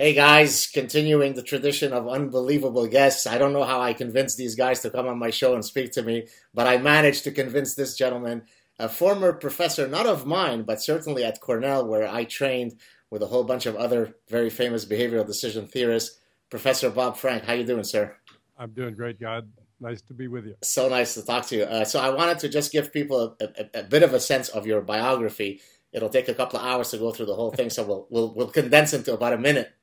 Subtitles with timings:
[0.00, 3.26] Hey guys, continuing the tradition of unbelievable guests.
[3.26, 5.92] I don't know how I convinced these guys to come on my show and speak
[5.92, 8.44] to me, but I managed to convince this gentleman,
[8.78, 13.26] a former professor, not of mine, but certainly at Cornell, where I trained with a
[13.26, 16.18] whole bunch of other very famous behavioral decision theorists.
[16.48, 18.16] Professor Bob Frank, how you doing, sir?
[18.56, 19.52] I'm doing great, Gad.
[19.80, 20.54] Nice to be with you.
[20.62, 21.64] So nice to talk to you.
[21.64, 24.48] Uh, so I wanted to just give people a, a, a, bit of a sense
[24.48, 25.60] of your biography.
[25.92, 28.34] It'll take a couple of hours to go through the whole thing, so we'll we'll,
[28.34, 29.74] we'll condense into about a minute.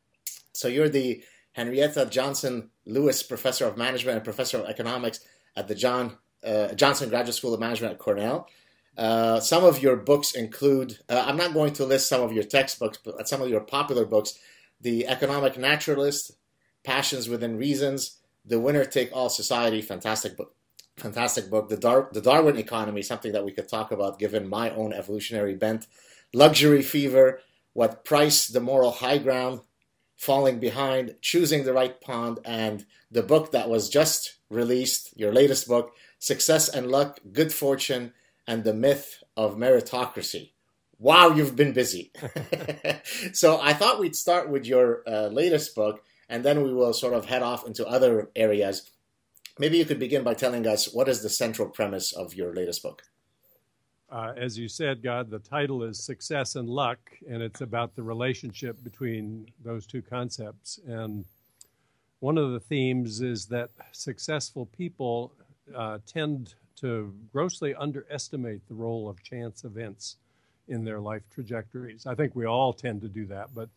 [0.57, 5.19] So you're the Henrietta Johnson Louis Professor of Management and Professor of Economics
[5.55, 8.47] at the John uh, Johnson Graduate School of Management at Cornell.
[8.97, 12.43] Uh, some of your books include, uh, I'm not going to list some of your
[12.43, 14.33] textbooks, but some of your popular books
[14.81, 16.31] The Economic Naturalist,
[16.83, 20.55] Passions Within Reasons, The Winner Take All Society, fantastic book.
[20.97, 21.69] Fantastic book.
[21.69, 25.53] The, Dar- the Darwin Economy, something that we could talk about given my own evolutionary
[25.53, 25.85] bent.
[26.33, 27.41] Luxury Fever,
[27.73, 29.61] What Price the Moral High Ground,
[30.17, 35.67] Falling Behind, Choosing the Right Pond, and the book that was just released, your latest
[35.67, 38.13] book, Success and Luck, Good Fortune,
[38.47, 40.51] and the Myth of Meritocracy.
[40.99, 42.11] Wow, you've been busy.
[43.33, 47.13] so I thought we'd start with your uh, latest book, and then we will sort
[47.13, 48.89] of head off into other areas.
[49.59, 52.81] Maybe you could begin by telling us what is the central premise of your latest
[52.81, 53.03] book?
[54.09, 58.03] Uh, as you said, Gad, the title is Success and Luck, and it's about the
[58.03, 60.79] relationship between those two concepts.
[60.87, 61.25] And
[62.19, 65.33] one of the themes is that successful people
[65.75, 70.15] uh, tend to grossly underestimate the role of chance events
[70.69, 72.05] in their life trajectories.
[72.05, 73.67] I think we all tend to do that, but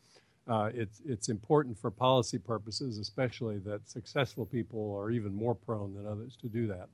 [0.46, 5.94] uh, it's, it's important for policy purposes, especially that successful people are even more prone
[5.94, 6.88] than others to do that.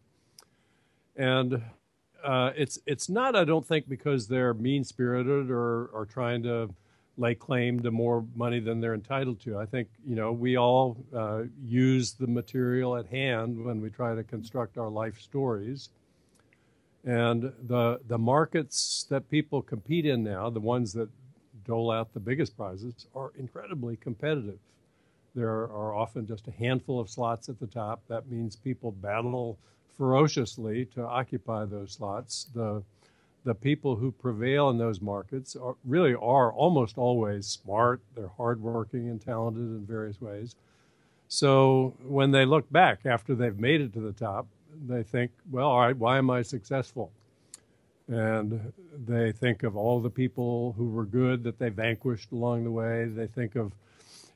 [1.17, 1.63] And
[2.27, 6.69] uh, it's it's not, I don't think, because they're mean spirited or, or trying to
[7.17, 9.57] lay claim to more money than they're entitled to.
[9.59, 14.15] I think you know we all uh, use the material at hand when we try
[14.15, 15.91] to construct our life stories.
[17.05, 21.09] And the the markets that people compete in now, the ones that
[21.65, 24.59] dole out the biggest prizes, are incredibly competitive.
[25.37, 28.03] There are often just a handful of slots at the top.
[28.09, 29.59] That means people battle
[29.97, 32.47] ferociously to occupy those slots.
[32.55, 32.83] The
[33.45, 38.01] the people who prevail in those markets are, really are almost always smart.
[38.17, 40.57] They're hardworking and talented in various ways.
[41.29, 44.49] So when they look back after they've made it to the top,
[44.89, 47.13] they think, well, all right, why am I successful?
[48.09, 48.73] And
[49.07, 53.05] they think of all the people who were good that they vanquished along the way.
[53.05, 53.73] They think of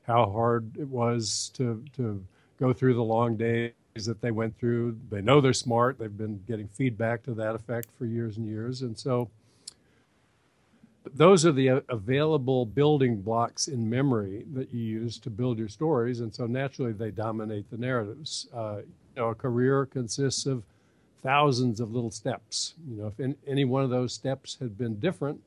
[0.03, 2.23] how hard it was to, to
[2.57, 4.97] go through the long days that they went through.
[5.09, 5.99] They know they're smart.
[5.99, 8.81] They've been getting feedback to that effect for years and years.
[8.81, 9.29] And so
[11.13, 16.19] those are the available building blocks in memory that you use to build your stories.
[16.19, 18.47] And so naturally they dominate the narratives.
[18.53, 18.77] Uh,
[19.15, 20.63] you know, a career consists of
[21.23, 22.75] thousands of little steps.
[22.89, 25.41] You know, if in, any one of those steps had been different,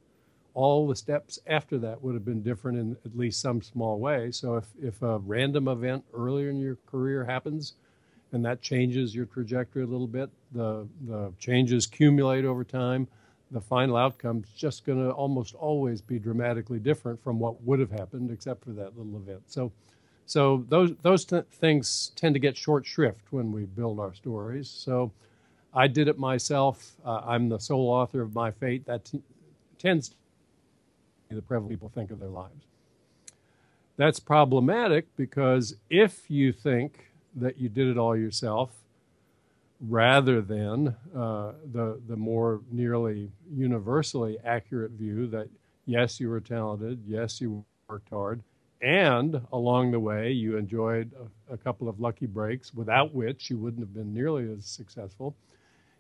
[0.55, 4.31] all the steps after that would have been different in at least some small way.
[4.31, 7.75] So if, if a random event earlier in your career happens,
[8.35, 10.29] and that changes your trajectory a little bit.
[10.53, 13.07] The, the changes accumulate over time.
[13.53, 17.79] The final outcome is just going to almost always be dramatically different from what would
[17.79, 19.43] have happened, except for that little event.
[19.47, 19.71] So,
[20.27, 24.69] so those those t- things tend to get short shrift when we build our stories.
[24.69, 25.13] So,
[25.73, 26.95] I did it myself.
[27.05, 28.87] Uh, I'm the sole author of my fate.
[28.87, 29.23] That t-
[29.79, 30.17] tends to
[31.29, 32.65] be the prevalent people think of their lives.
[33.97, 38.71] That's problematic because if you think that you did it all yourself
[39.81, 45.49] rather than uh, the, the more nearly universally accurate view that
[45.87, 48.43] yes, you were talented, yes, you worked hard,
[48.81, 51.11] and along the way you enjoyed
[51.51, 55.35] a, a couple of lucky breaks without which you wouldn't have been nearly as successful.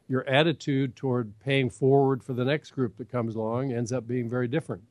[0.09, 4.28] Your attitude toward paying forward for the next group that comes along ends up being
[4.28, 4.83] very different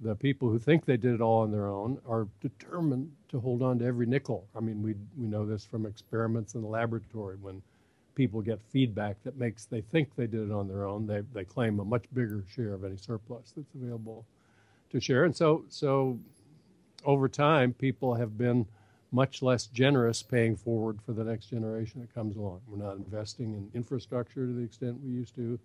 [0.00, 3.62] the people who think they did it all on their own are determined to hold
[3.62, 4.46] on to every nickel.
[4.56, 7.62] I mean, we we know this from experiments in the laboratory when
[8.14, 11.06] people get feedback that makes they think they did it on their own.
[11.06, 14.24] They they claim a much bigger share of any surplus that's available
[14.90, 16.18] to share, and so so
[17.04, 18.66] over time, people have been
[19.12, 22.60] much less generous paying forward for the next generation that comes along.
[22.66, 25.58] We're not investing in infrastructure to the extent we used to.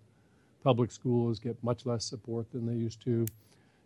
[0.62, 3.26] Public schools get much less support than they used to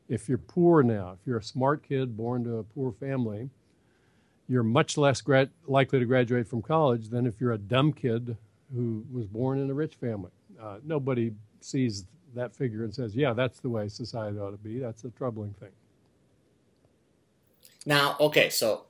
[0.08, 3.50] if you're poor now, if you're a smart kid born to a poor family,
[4.48, 8.36] you're much less grad- likely to graduate from college than if you're a dumb kid
[8.74, 10.30] who was born in a rich family.
[10.60, 12.04] Uh, nobody sees
[12.34, 14.78] that figure and says, yeah, that's the way society ought to be.
[14.78, 15.70] That's a troubling thing.
[17.86, 18.86] Now, okay, so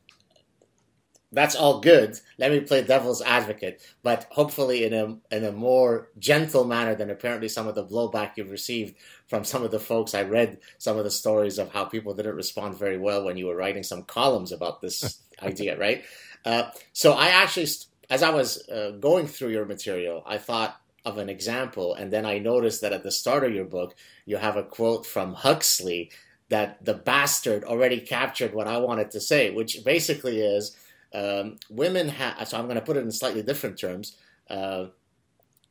[1.34, 2.19] that's all good.
[2.38, 7.10] Let me play devil's advocate, but hopefully in a in a more gentle manner than
[7.10, 8.96] apparently some of the blowback you've received
[9.28, 10.14] from some of the folks.
[10.14, 13.46] I read some of the stories of how people didn't respond very well when you
[13.46, 16.04] were writing some columns about this idea, right?
[16.44, 17.69] Uh, so I actually,
[18.10, 22.25] as I was uh, going through your material, I thought of an example, and then
[22.25, 23.94] I noticed that at the start of your book,
[24.25, 26.10] you have a quote from Huxley
[26.48, 30.76] that the bastard already captured what I wanted to say, which basically is
[31.14, 34.16] um, women have, so I'm going to put it in slightly different terms.
[34.50, 34.87] Uh,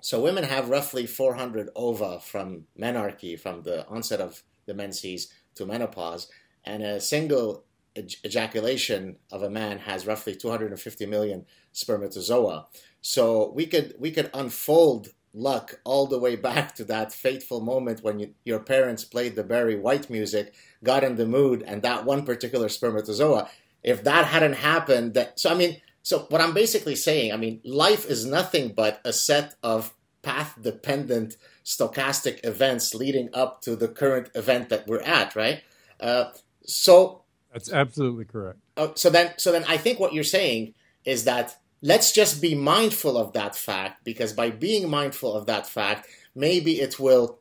[0.02, 5.66] so women have roughly 400 ova from menarche, from the onset of the menses to
[5.66, 6.30] menopause,
[6.64, 7.66] and a single
[7.98, 12.68] ejaculation of a man has roughly 250 million spermatozoa.
[13.02, 18.04] So we could we could unfold luck all the way back to that fateful moment
[18.04, 20.54] when you, your parents played the Barry White music,
[20.84, 23.50] got in the mood, and that one particular spermatozoa
[23.84, 27.62] if that hadn't happened, that so I mean, so what I'm basically saying, I mean,
[27.64, 33.88] life is nothing but a set of path dependent stochastic events leading up to the
[33.88, 35.62] current event that we're at, right?
[36.00, 36.32] Uh,
[36.66, 38.60] so that's absolutely correct.
[38.76, 40.74] Uh, so then, so then, I think what you're saying
[41.06, 45.68] is that let's just be mindful of that fact because by being mindful of that
[45.68, 47.40] fact, maybe it will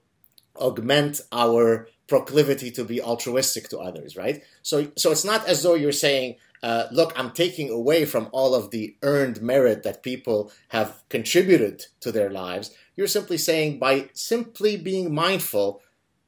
[0.56, 4.43] augment our proclivity to be altruistic to others, right?
[4.61, 8.55] So, so it's not as though you're saying, uh, look, I'm taking away from all
[8.55, 12.76] of the earned merit that people have contributed to their lives.
[12.97, 15.81] You're simply saying by simply being mindful,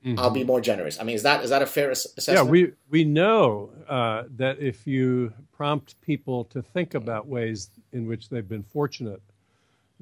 [0.03, 0.19] mm-hmm.
[0.19, 0.99] I'll be more generous.
[0.99, 2.39] I mean, is that is that a fair assessment?
[2.39, 8.07] Yeah, we we know uh, that if you prompt people to think about ways in
[8.07, 9.21] which they've been fortunate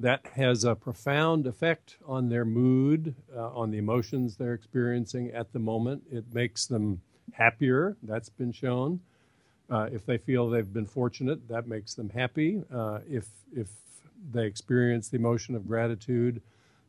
[0.03, 5.53] that has a profound effect on their mood, uh, on the emotions they're experiencing at
[5.53, 6.03] the moment.
[6.11, 7.01] It makes them
[7.31, 7.95] happier.
[8.03, 8.99] That's been shown.
[9.69, 12.61] Uh, if they feel they've been fortunate, that makes them happy.
[12.71, 13.69] Uh, if if
[14.33, 16.41] they experience the emotion of gratitude,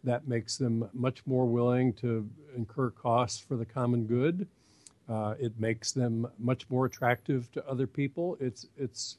[0.02, 4.48] that makes them much more willing to incur costs for the common good.
[5.08, 8.36] Uh, it makes them much more attractive to other people.
[8.40, 9.18] It's it's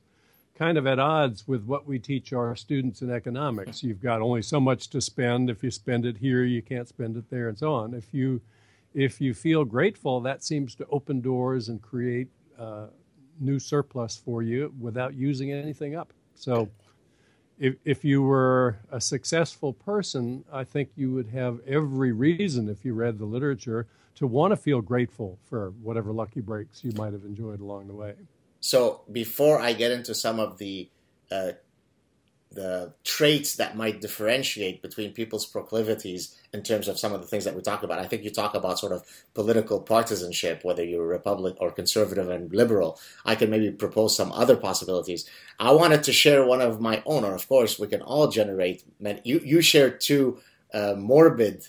[0.55, 3.83] kind of at odds with what we teach our students in economics.
[3.83, 5.49] You've got only so much to spend.
[5.49, 7.93] If you spend it here, you can't spend it there, and so on.
[7.93, 8.41] If you
[8.93, 12.87] if you feel grateful, that seems to open doors and create uh,
[13.41, 16.13] new surplus for you without using anything up.
[16.35, 16.69] So,
[17.59, 22.85] if if you were a successful person, I think you would have every reason, if
[22.85, 27.11] you read the literature, to want to feel grateful for whatever lucky breaks you might
[27.11, 28.13] have enjoyed along the way.
[28.65, 30.89] So before I get into some of the
[31.29, 31.51] uh,
[32.51, 37.43] the traits that might differentiate between people's proclivities in terms of some of the things
[37.43, 37.99] that we talk about.
[37.99, 39.03] I think you talk about sort of
[39.35, 42.97] political partisanship, whether you're Republican or conservative and liberal.
[43.23, 45.29] I can maybe propose some other possibilities.
[45.59, 48.83] I wanted to share one of my own, or of course, we can all generate.
[49.23, 50.39] You you shared two
[50.73, 51.67] uh, morbid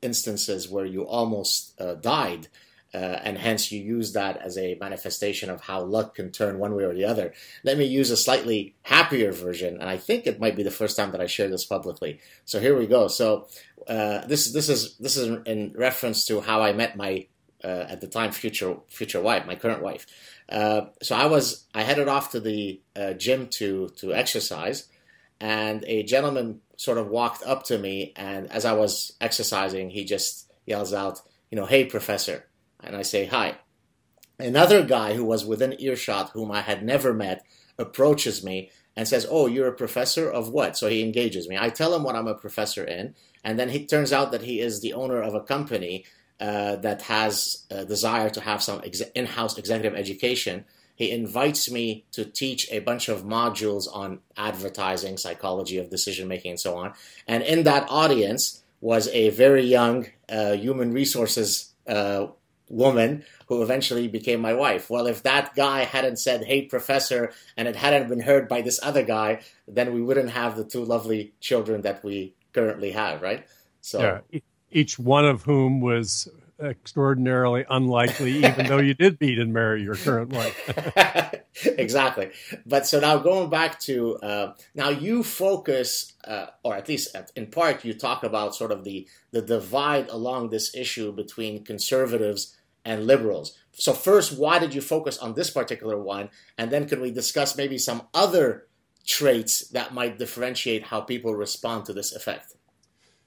[0.00, 2.48] instances where you almost uh, died
[2.94, 6.74] uh, and hence you use that as a manifestation of how luck can turn one
[6.74, 7.34] way or the other.
[7.62, 10.96] Let me use a slightly happier version, and I think it might be the first
[10.96, 12.20] time that I share this publicly.
[12.44, 13.08] So here we go.
[13.08, 13.46] So
[13.86, 17.26] uh, this this is this is in reference to how I met my
[17.62, 20.06] uh, at the time future future wife, my current wife.
[20.48, 24.88] Uh, so I was I headed off to the uh, gym to to exercise,
[25.40, 30.04] and a gentleman sort of walked up to me, and as I was exercising, he
[30.04, 32.47] just yells out, you know, "Hey, professor."
[32.82, 33.56] And I say hi.
[34.38, 37.44] Another guy who was within earshot, whom I had never met,
[37.78, 40.76] approaches me and says, Oh, you're a professor of what?
[40.76, 41.56] So he engages me.
[41.58, 44.60] I tell him what I'm a professor in, and then it turns out that he
[44.60, 46.04] is the owner of a company
[46.40, 50.64] uh, that has a desire to have some ex- in house executive education.
[50.94, 56.52] He invites me to teach a bunch of modules on advertising, psychology of decision making,
[56.52, 56.92] and so on.
[57.26, 62.28] And in that audience was a very young uh, human resources uh,
[62.68, 64.90] woman who eventually became my wife.
[64.90, 68.80] Well, if that guy hadn't said, hey, professor, and it hadn't been heard by this
[68.82, 73.46] other guy, then we wouldn't have the two lovely children that we currently have, right?
[73.80, 74.40] So, yeah.
[74.70, 76.28] each one of whom was
[76.60, 81.34] extraordinarily unlikely, even though you did meet and marry your current wife.
[81.64, 82.30] exactly.
[82.66, 87.46] But so now going back to uh, now, you focus, uh, or at least in
[87.46, 92.56] part, you talk about sort of the the divide along this issue between conservatives
[92.88, 93.56] and liberals.
[93.72, 96.30] So, first, why did you focus on this particular one?
[96.56, 98.66] And then, can we discuss maybe some other
[99.06, 102.54] traits that might differentiate how people respond to this effect?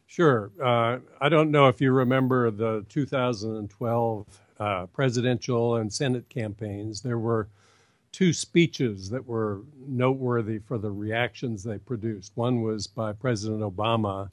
[0.08, 0.52] Sure.
[0.62, 4.26] Uh, I don't know if you remember the 2012
[4.60, 7.02] uh, presidential and Senate campaigns.
[7.02, 7.48] There were
[8.12, 12.32] two speeches that were noteworthy for the reactions they produced.
[12.36, 14.30] One was by President Obama.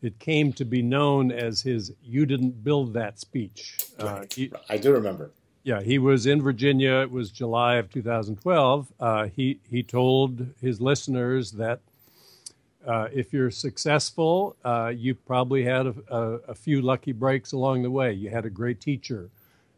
[0.00, 3.78] It came to be known as his "You didn't build that" speech.
[3.98, 5.30] Uh, he, I do remember.
[5.64, 7.00] Yeah, he was in Virginia.
[7.00, 8.92] It was July of 2012.
[8.98, 11.80] Uh, he he told his listeners that
[12.86, 17.82] uh, if you're successful, uh, you probably had a, a, a, few lucky breaks along
[17.82, 18.12] the way.
[18.12, 19.28] You had a great teacher.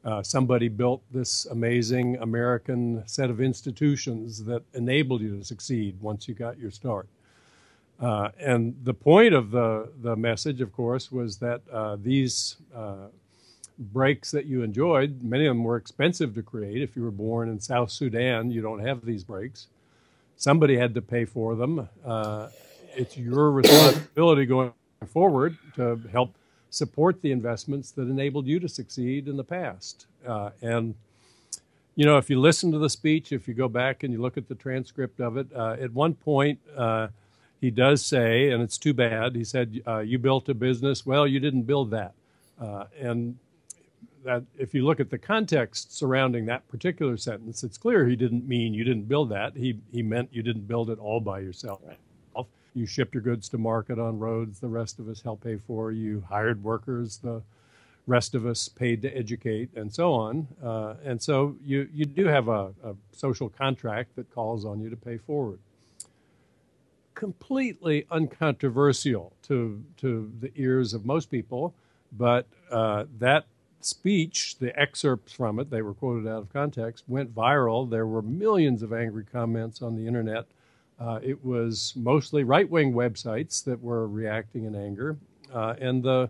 [0.04, 6.28] Uh, somebody built this amazing American set of institutions that enabled you to succeed once
[6.28, 7.08] you got your start.
[8.00, 13.08] Uh, and the point of the, the message, of course, was that uh, these uh,
[13.78, 16.82] breaks that you enjoyed, many of them were expensive to create.
[16.82, 19.66] If you were born in South Sudan, you don't have these breaks.
[20.36, 21.88] Somebody had to pay for them
[22.94, 24.72] it's your responsibility going
[25.06, 26.34] forward to help
[26.70, 30.06] support the investments that enabled you to succeed in the past.
[30.26, 30.94] Uh, and
[31.96, 34.36] you know, if you listen to the speech, if you go back and you look
[34.36, 37.08] at the transcript of it, uh, at one point uh,
[37.60, 39.34] he does say, and it's too bad.
[39.34, 41.04] He said, uh, "You built a business.
[41.04, 42.14] Well, you didn't build that."
[42.60, 43.38] Uh, and
[44.24, 48.46] that, if you look at the context surrounding that particular sentence, it's clear he didn't
[48.46, 49.56] mean you didn't build that.
[49.56, 51.80] He he meant you didn't build it all by yourself.
[51.86, 51.98] Right.
[52.74, 55.90] You shipped your goods to market on roads, the rest of us helped pay for.
[55.90, 57.42] You hired workers, the
[58.06, 60.46] rest of us paid to educate, and so on.
[60.62, 64.88] Uh, and so you, you do have a, a social contract that calls on you
[64.88, 65.58] to pay forward.
[67.14, 71.74] Completely uncontroversial to, to the ears of most people,
[72.12, 73.46] but uh, that
[73.80, 77.88] speech, the excerpts from it, they were quoted out of context, went viral.
[77.88, 80.46] There were millions of angry comments on the internet
[81.00, 85.16] uh, it was mostly right wing websites that were reacting in anger.
[85.52, 86.28] Uh, and the,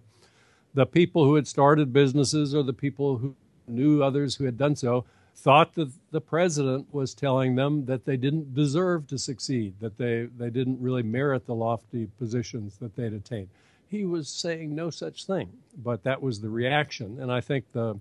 [0.75, 3.35] the people who had started businesses or the people who
[3.67, 8.17] knew others who had done so thought that the president was telling them that they
[8.17, 13.13] didn't deserve to succeed, that they, they didn't really merit the lofty positions that they'd
[13.13, 13.49] attained.
[13.89, 15.51] He was saying no such thing,
[15.83, 17.19] but that was the reaction.
[17.21, 17.99] And I think the,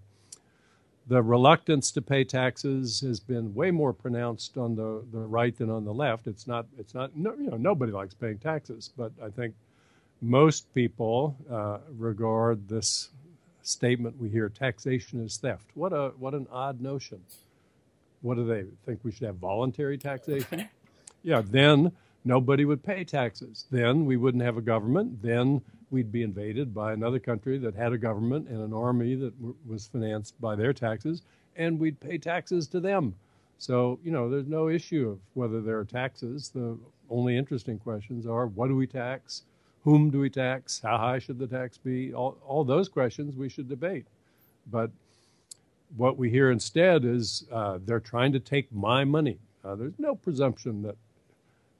[1.07, 5.69] the reluctance to pay taxes has been way more pronounced on the, the right than
[5.69, 6.27] on the left.
[6.27, 9.55] It's not it's not no, you know nobody likes paying taxes, but I think
[10.21, 13.09] most people uh, regard this
[13.69, 15.67] statement we hear taxation is theft.
[15.75, 17.21] What a what an odd notion.
[18.21, 20.67] What do they think we should have voluntary taxation?
[21.21, 21.91] Yeah, then
[22.23, 23.65] nobody would pay taxes.
[23.71, 25.21] Then we wouldn't have a government.
[25.21, 25.61] Then
[25.91, 29.55] we'd be invaded by another country that had a government and an army that w-
[29.67, 31.23] was financed by their taxes,
[31.57, 33.15] and we'd pay taxes to them.
[33.57, 36.51] So, you know, there's no issue of whether there are taxes.
[36.55, 36.77] The
[37.09, 39.43] only interesting questions are what do we tax?
[39.83, 40.81] Whom do we tax?
[40.83, 42.13] How high should the tax be?
[42.13, 44.05] All, all those questions we should debate.
[44.71, 44.91] But
[45.95, 49.39] what we hear instead is uh, they're trying to take my money.
[49.63, 50.95] Uh, there's no presumption that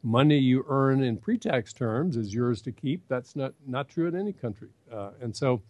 [0.02, 3.02] money you earn in pre-tax terms is yours to keep.
[3.08, 4.70] That's not, not true in any country.
[4.92, 5.62] Uh, and so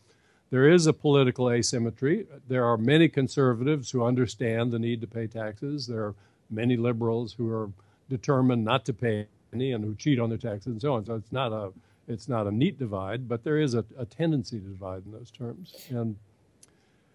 [0.51, 2.27] there is a political asymmetry.
[2.47, 5.87] There are many conservatives who understand the need to pay taxes.
[5.87, 6.15] There are
[6.49, 7.69] many liberals who are
[8.09, 11.05] determined not to pay any and who cheat on their taxes and so on.
[11.05, 11.71] So it's not a
[12.09, 15.31] it's not a neat divide, but there is a, a tendency to divide in those
[15.31, 15.73] terms.
[15.89, 16.15] And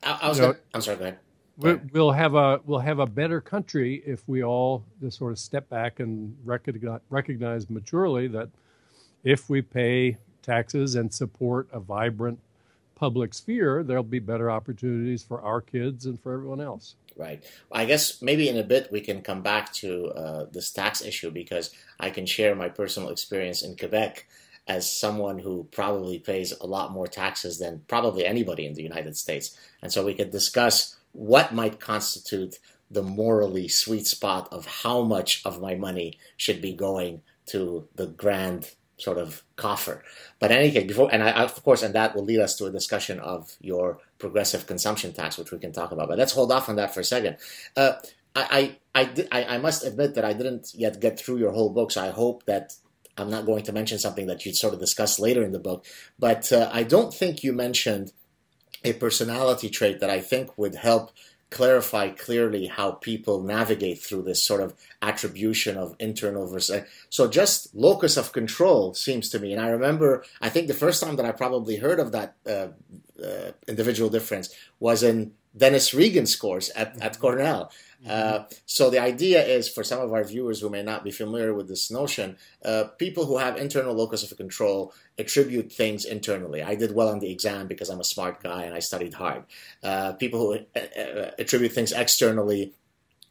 [0.02, 1.18] I, I was know, gonna, I'm sorry, go ahead
[1.56, 5.68] we'll have a we'll have a better country if we all just sort of step
[5.68, 8.48] back and recognize, recognize maturely that
[9.22, 12.38] if we pay taxes and support a vibrant
[12.94, 16.96] public sphere, there'll be better opportunities for our kids and for everyone else.
[17.16, 17.44] Right.
[17.70, 21.30] I guess maybe in a bit we can come back to uh, this tax issue
[21.30, 21.70] because
[22.00, 24.26] I can share my personal experience in Quebec
[24.66, 29.16] as someone who probably pays a lot more taxes than probably anybody in the United
[29.16, 29.58] States.
[29.82, 32.58] And so we could discuss what might constitute
[32.90, 38.06] the morally sweet spot of how much of my money should be going to the
[38.06, 40.02] grand sort of coffer.
[40.38, 42.66] But in any case, before and I, of course, and that will lead us to
[42.66, 46.08] a discussion of your progressive consumption tax, which we can talk about.
[46.08, 47.36] But let's hold off on that for a second.
[47.76, 47.94] Uh,
[48.36, 51.92] I, I, I, I must admit that I didn't yet get through your whole book,
[51.92, 52.74] so I hope that
[53.16, 55.86] I'm not going to mention something that you'd sort of discuss later in the book.
[56.18, 58.12] But uh, I don't think you mentioned
[58.82, 61.12] a personality trait that I think would help
[61.54, 67.72] clarify clearly how people navigate through this sort of attribution of internal versus so just
[67.76, 71.24] locus of control seems to me and i remember i think the first time that
[71.24, 72.68] i probably heard of that uh,
[73.24, 77.70] uh, individual difference was in dennis regan's course at, at cornell
[78.08, 81.54] uh, so the idea is for some of our viewers who may not be familiar
[81.54, 86.62] with this notion, uh, people who have internal locus of control attribute things internally.
[86.62, 89.44] I did well on the exam because I'm a smart guy and I studied hard.
[89.82, 92.72] Uh, people who uh, uh, attribute things externally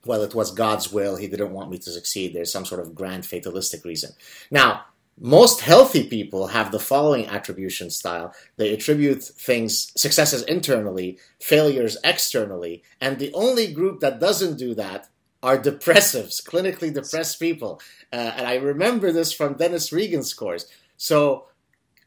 [0.06, 1.16] well, it was God's will.
[1.16, 2.34] He didn't want me to succeed.
[2.34, 4.12] There's some sort of grand fatalistic reason.
[4.52, 4.86] Now,
[5.20, 8.34] most healthy people have the following attribution style.
[8.58, 12.84] They attribute things, successes internally, failures externally.
[13.00, 15.10] And the only group that doesn't do that
[15.42, 17.82] are depressives, clinically depressed people.
[18.12, 20.66] Uh, and I remember this from Dennis Regan's course.
[20.98, 21.48] So,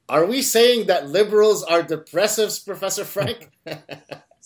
[0.09, 3.51] are we saying that liberals are depressives, Professor Frank?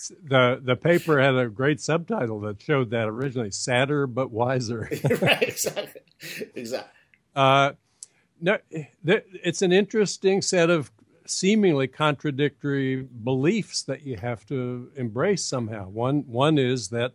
[0.25, 4.89] the the paper had a great subtitle that showed that originally sadder but wiser.
[5.21, 6.01] right, exactly,
[6.55, 6.91] exactly.
[7.35, 7.73] Uh,
[8.41, 10.91] no, it's an interesting set of
[11.27, 15.89] seemingly contradictory beliefs that you have to embrace somehow.
[15.89, 17.13] One one is that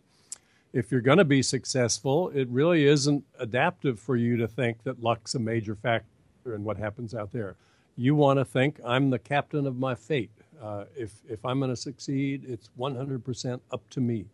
[0.72, 5.02] if you're going to be successful, it really isn't adaptive for you to think that
[5.02, 6.06] luck's a major factor
[6.54, 7.56] in what happens out there.
[7.96, 10.30] You want to think I'm the captain of my fate.
[10.62, 14.26] Uh, if if I'm going to succeed, it's 100% up to me.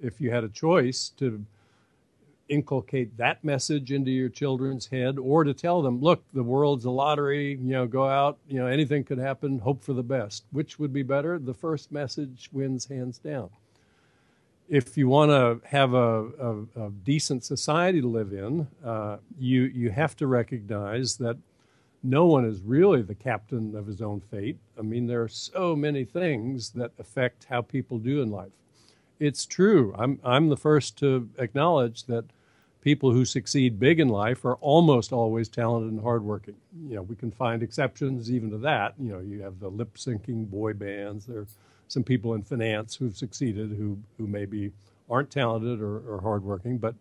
[0.00, 1.44] If you had a choice to
[2.48, 6.90] inculcate that message into your children's head or to tell them look the world's a
[6.90, 10.44] lottery you know go out you know anything could happen hope for the best.
[10.50, 11.38] Which would be better?
[11.38, 13.50] The first message wins hands down.
[14.68, 19.62] If you want to have a, a, a, decent society to live in uh, you
[19.62, 21.38] you have to recognize that
[22.02, 24.58] no one is really the captain of his own fate.
[24.78, 28.52] I mean there are so many things that affect how people do in life.
[29.18, 29.94] It's true.
[29.96, 32.26] I'm I'm the first to acknowledge that
[32.84, 36.54] people who succeed big in life are almost always talented and hardworking.
[36.86, 38.94] You know, we can find exceptions even to that.
[39.00, 41.24] You know, you have the lip syncing boy bands.
[41.24, 41.46] There are
[41.88, 44.70] some people in finance who've succeeded who who maybe
[45.08, 46.94] aren't talented or, or hardworking, but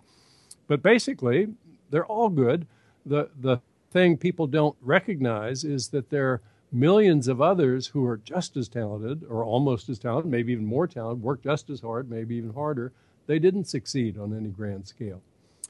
[0.67, 1.49] but basically
[1.89, 2.65] they're all good.
[3.05, 3.57] The the
[3.91, 9.25] thing people don't recognize is that they're millions of others who are just as talented
[9.29, 12.93] or almost as talented, maybe even more talented, work just as hard, maybe even harder.
[13.27, 15.21] They didn't succeed on any grand scale.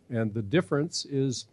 [0.09, 1.45] And the difference is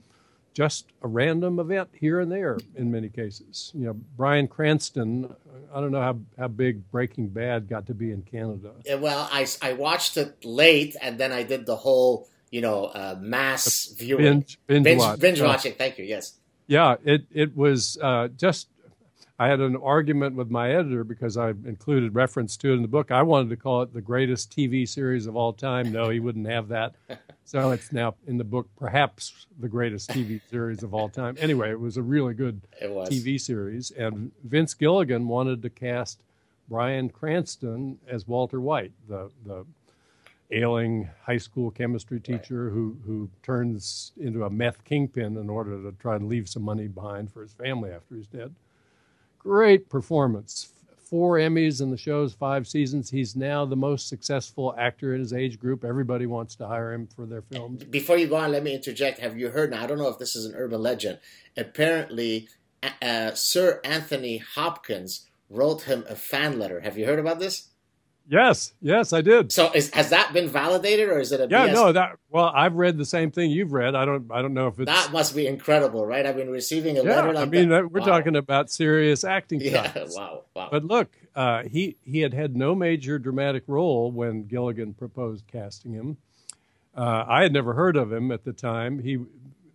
[0.52, 3.70] just a random event here and there in many cases.
[3.74, 5.34] You know, Bryan Cranston,
[5.72, 8.72] I don't know how, how big Breaking Bad got to be in Canada.
[8.84, 12.86] Yeah, well, I, I watched it late and then I did the whole, you know,
[12.86, 14.24] uh, mass viewing.
[14.24, 15.20] Binge, binge, binge, watch.
[15.20, 15.74] binge watching.
[15.74, 16.04] Thank you.
[16.04, 16.34] Yes.
[16.66, 18.68] Yeah, it, it was uh, just
[19.40, 22.88] I had an argument with my editor because I included reference to it in the
[22.88, 23.10] book.
[23.10, 25.90] I wanted to call it the greatest TV series of all time.
[25.90, 26.94] No, he wouldn't have that.
[27.46, 31.36] So it's now in the book, perhaps the greatest TV series of all time.
[31.40, 33.90] Anyway, it was a really good TV series.
[33.92, 36.20] And Vince Gilligan wanted to cast
[36.68, 39.64] Bryan Cranston as Walter White, the, the
[40.50, 42.74] ailing high school chemistry teacher right.
[42.74, 46.88] who, who turns into a meth kingpin in order to try and leave some money
[46.88, 48.54] behind for his family after he's dead.
[49.40, 50.68] Great performance.
[50.98, 53.10] Four Emmys in the show's five seasons.
[53.10, 55.82] He's now the most successful actor in his age group.
[55.82, 57.82] Everybody wants to hire him for their films.
[57.82, 59.18] Before you go on, let me interject.
[59.18, 59.70] Have you heard?
[59.70, 61.18] Now, I don't know if this is an urban legend.
[61.56, 62.48] Apparently,
[63.02, 66.80] uh, Sir Anthony Hopkins wrote him a fan letter.
[66.80, 67.69] Have you heard about this?
[68.28, 69.50] Yes, yes, I did.
[69.50, 71.68] So is, has that been validated, or is it a yeah?
[71.68, 71.72] BS?
[71.72, 73.96] No, that well, I've read the same thing you've read.
[73.96, 76.24] I don't, I don't know if it's that must be incredible, right?
[76.24, 77.90] I've been receiving a yeah, letter like I mean, that.
[77.90, 78.06] we're wow.
[78.06, 79.60] talking about serious acting.
[79.60, 80.16] Yeah, chops.
[80.16, 80.68] wow, wow.
[80.70, 85.92] But look, uh, he he had had no major dramatic role when Gilligan proposed casting
[85.92, 86.16] him.
[86.94, 89.00] Uh, I had never heard of him at the time.
[89.00, 89.18] He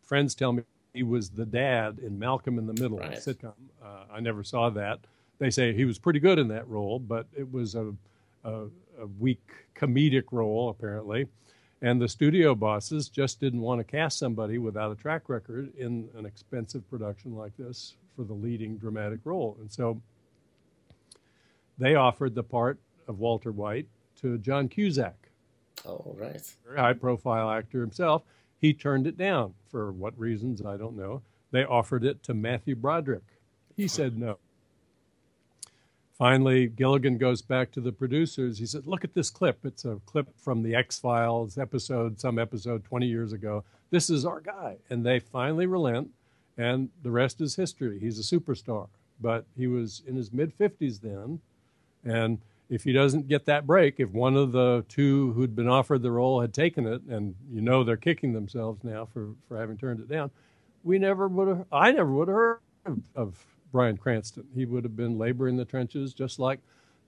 [0.03, 3.17] friends tell me he was the dad in Malcolm in the Middle, right.
[3.17, 3.53] sitcom.
[3.83, 4.99] Uh, I never saw that.
[5.39, 7.93] They say he was pretty good in that role, but it was a,
[8.45, 8.67] a
[8.99, 9.41] a weak
[9.75, 11.27] comedic role, apparently.
[11.81, 16.09] And the studio bosses just didn't want to cast somebody without a track record in
[16.15, 19.57] an expensive production like this for the leading dramatic role.
[19.59, 20.01] And so
[21.77, 23.87] they offered the part of Walter White
[24.21, 25.29] to John Cusack.
[25.85, 26.41] Oh, right.
[26.65, 28.23] Very high profile actor himself.
[28.59, 31.21] He turned it down for what reasons, I don't know.
[31.51, 33.23] They offered it to Matthew Broderick.
[33.75, 34.37] He said no.
[36.17, 38.57] Finally, Gilligan goes back to the producers.
[38.57, 39.65] He said, Look at this clip.
[39.65, 43.65] It's a clip from the X Files episode, some episode 20 years ago.
[43.89, 44.77] This is our guy.
[44.89, 46.09] And they finally relent,
[46.57, 47.99] and the rest is history.
[47.99, 48.87] He's a superstar.
[49.19, 51.41] But he was in his mid 50s then.
[52.05, 56.01] And if he doesn't get that break, if one of the two who'd been offered
[56.01, 59.77] the role had taken it, and you know they're kicking themselves now for, for having
[59.77, 60.31] turned it down,
[60.83, 64.45] we never would have, I never would have heard of, of Bryan Cranston.
[64.55, 66.61] He would have been laboring the trenches just like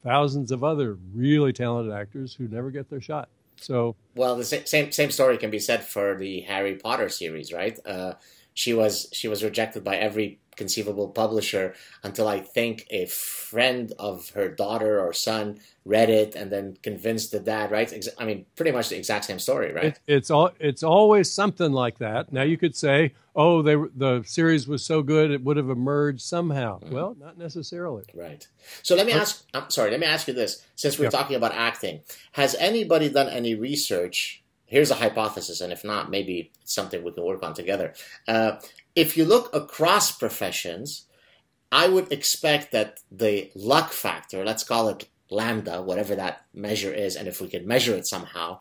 [0.03, 3.29] thousands of other really talented actors who never get their shot.
[3.55, 7.79] So, well, the same same story can be said for the Harry Potter series, right?
[7.85, 8.15] Uh,
[8.53, 14.29] she was she was rejected by every conceivable publisher until I think a friend of
[14.31, 17.71] her daughter or son read it and then convinced the dad.
[17.71, 17.91] Right?
[18.17, 19.85] I mean, pretty much the exact same story, right?
[19.85, 22.33] It, it's all it's always something like that.
[22.33, 26.21] Now you could say, oh, they the series was so good it would have emerged
[26.21, 26.79] somehow.
[26.79, 26.93] Mm-hmm.
[26.93, 28.03] Well, not necessarily.
[28.13, 28.45] Right.
[28.83, 29.45] So let me ask.
[29.53, 29.91] I'm sorry.
[29.91, 30.65] Let me ask you this.
[30.75, 31.11] Since we're yeah.
[31.11, 32.01] talking about acting,
[32.33, 34.43] has anybody done any research?
[34.67, 37.93] Here's a hypothesis, and if not, maybe it's something we can work on together.
[38.27, 38.57] Uh,
[38.95, 41.05] if you look across professions,
[41.71, 47.15] I would expect that the luck factor, let's call it lambda, whatever that measure is,
[47.15, 48.59] and if we can measure it somehow,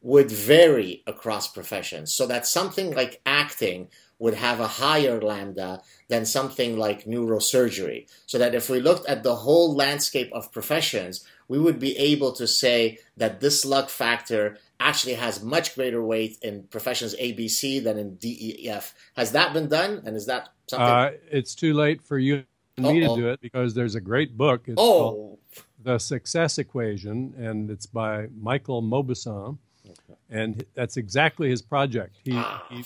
[0.00, 2.14] would vary across professions.
[2.14, 3.88] So that something like acting
[4.20, 8.08] would have a higher lambda than something like neurosurgery.
[8.26, 12.32] So that if we looked at the whole landscape of professions, we would be able
[12.32, 17.98] to say that this luck factor actually has much greater weight in professions ABC than
[17.98, 18.94] in DEF.
[19.16, 20.02] Has that been done?
[20.04, 20.86] And is that something?
[20.86, 22.44] Uh, it's too late for you
[22.76, 24.64] and me to do it because there's a great book.
[24.66, 25.38] It's oh.
[25.82, 29.58] The Success Equation, and it's by Michael Mauboussin.
[29.86, 30.18] Okay.
[30.28, 32.16] And that's exactly his project.
[32.24, 32.64] He, ah.
[32.68, 32.84] he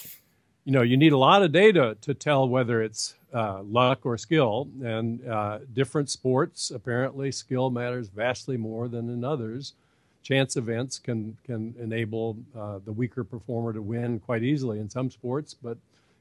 [0.65, 4.17] you know, you need a lot of data to tell whether it's uh, luck or
[4.17, 4.69] skill.
[4.83, 9.75] And uh, different sports, apparently, skill matters vastly more than in others.
[10.23, 15.11] Chance events can can enable uh, the weaker performer to win quite easily in some
[15.11, 15.77] sports, but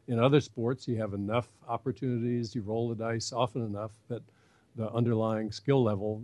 [0.08, 4.22] in other sports, you have enough opportunities, you roll the dice often enough that
[4.76, 6.22] the underlying skill level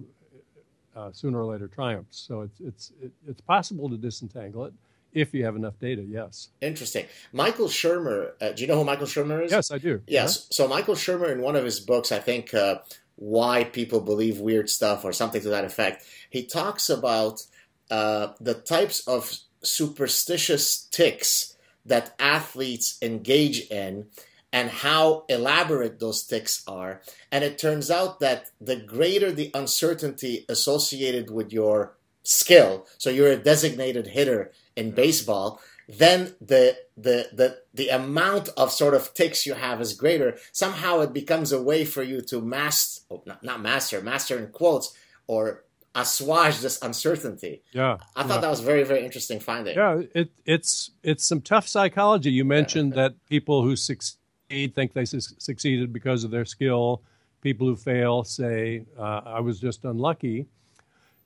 [0.95, 2.17] uh, sooner or later triumphs.
[2.17, 2.91] So it's it's
[3.27, 4.73] it's possible to disentangle it
[5.13, 6.49] if you have enough data, yes.
[6.61, 7.05] Interesting.
[7.33, 9.51] Michael Shermer, uh, do you know who Michael Shermer is?
[9.51, 10.01] Yes, I do.
[10.07, 10.37] Yes.
[10.37, 10.47] Uh-huh.
[10.51, 12.79] So Michael Shermer, in one of his books, I think uh,
[13.15, 17.43] Why People Believe Weird Stuff or something to that effect, he talks about
[17.89, 19.31] uh, the types of
[19.63, 24.07] superstitious tics that athletes engage in
[24.51, 27.01] and how elaborate those tics are.
[27.31, 33.31] And it turns out that the greater the uncertainty associated with your skill, so you're
[33.31, 39.45] a designated hitter in baseball, then the the the the amount of sort of tics
[39.45, 40.37] you have is greater.
[40.51, 44.47] Somehow it becomes a way for you to master, oh, not, not master, master in
[44.47, 44.93] quotes,
[45.27, 45.63] or
[45.97, 47.61] assuage this uncertainty.
[47.73, 48.41] Yeah, I thought yeah.
[48.41, 49.75] that was very very interesting finding.
[49.75, 52.31] Yeah, it, it's it's some tough psychology.
[52.31, 53.03] You mentioned yeah.
[53.03, 57.01] that people who succeed think they su- succeeded because of their skill.
[57.41, 60.47] People who fail say, uh, "I was just unlucky."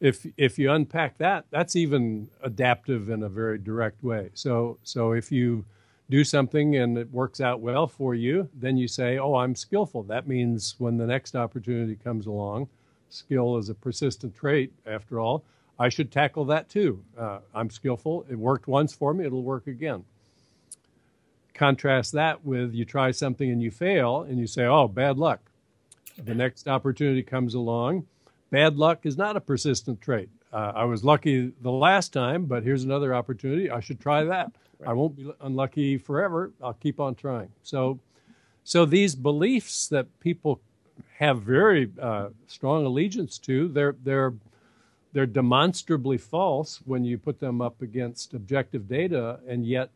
[0.02, 4.32] if if you unpack that, that's even adaptive in a very direct way.
[4.34, 5.64] So so if you
[6.10, 10.04] do something and it works out well for you, then you say, "Oh, I'm skillful."
[10.04, 12.68] That means when the next opportunity comes along,
[13.13, 15.43] skill is a persistent trait after all.
[15.80, 17.04] I should tackle that too.
[17.17, 18.26] Uh, I'm skillful.
[18.30, 19.26] It worked once for me.
[19.26, 20.06] It'll work again.
[21.54, 25.41] Contrast that with you try something and you fail, and you say, "Oh, bad luck."
[26.17, 28.06] The next opportunity comes along
[28.52, 30.30] bad luck is not a persistent trait.
[30.54, 33.71] Uh, I was lucky the last time, but here's another opportunity.
[33.71, 34.52] I should try that.
[34.80, 34.89] Right.
[34.89, 36.52] I won't be unlucky forever.
[36.62, 37.50] I'll keep on trying.
[37.63, 38.00] So,
[38.63, 40.60] so these beliefs that people
[41.22, 44.34] have very uh, strong allegiance to, they're they're
[45.14, 49.92] they're demonstrably false when you put them up against objective data, and yet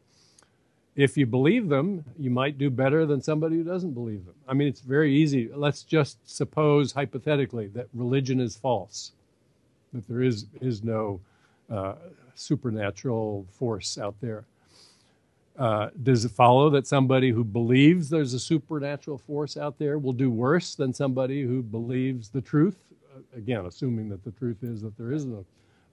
[0.96, 4.36] if you believe them, you might do better than somebody who doesn't believe them.
[4.48, 5.50] I mean, it's very easy.
[5.54, 9.12] Let's just suppose hypothetically that religion is false,
[9.94, 11.20] that there is is no
[11.72, 11.96] uh,
[12.36, 14.46] supernatural force out there.
[15.58, 20.14] Uh, does it follow that somebody who believes there's a supernatural force out there will
[20.14, 22.78] do worse than somebody who believes the truth?
[23.16, 25.46] Uh, again, assuming that the truth is that there isn't a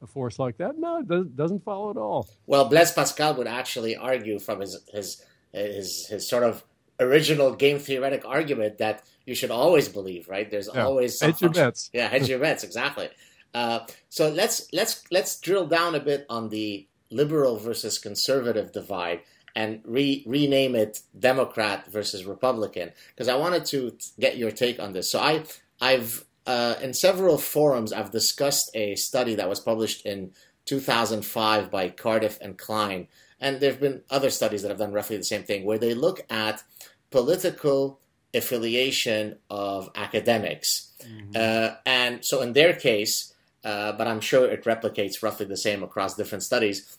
[0.02, 0.78] a force like that?
[0.78, 2.28] No, it doesn't follow at all.
[2.46, 6.64] Well, Blaise Pascal would actually argue from his his his, his sort of
[6.98, 10.50] original game theoretic argument that you should always believe, right?
[10.50, 10.84] There's yeah.
[10.84, 11.90] always hedge your bets.
[11.92, 13.08] Yeah, hedge your bets exactly.
[13.54, 19.20] Uh, so let's let's let's drill down a bit on the liberal versus conservative divide
[19.54, 24.92] and re- rename it Democrat versus Republican because I wanted to get your take on
[24.92, 25.10] this.
[25.10, 25.44] So I
[25.80, 30.32] I've uh, in several forums, I've discussed a study that was published in
[30.64, 33.08] 2005 by Cardiff and Klein,
[33.40, 35.94] and there have been other studies that have done roughly the same thing, where they
[35.94, 36.62] look at
[37.10, 38.00] political
[38.34, 40.92] affiliation of academics.
[41.04, 41.32] Mm-hmm.
[41.34, 43.34] Uh, and so in their case,
[43.64, 46.96] uh, but I'm sure it replicates roughly the same across different studies,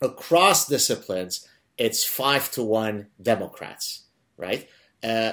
[0.00, 1.47] across disciplines,
[1.78, 4.04] it's five to one Democrats,
[4.36, 4.68] right?
[5.02, 5.32] Uh,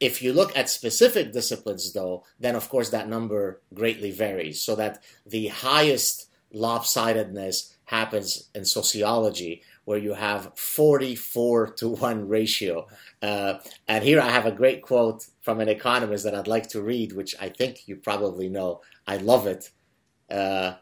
[0.00, 4.60] if you look at specific disciplines, though, then of course that number greatly varies.
[4.60, 12.86] So that the highest lopsidedness happens in sociology, where you have 44 to 1 ratio.
[13.20, 13.54] Uh,
[13.86, 17.12] and here I have a great quote from an economist that I'd like to read,
[17.12, 18.80] which I think you probably know.
[19.06, 19.70] I love it.
[20.30, 20.74] Uh,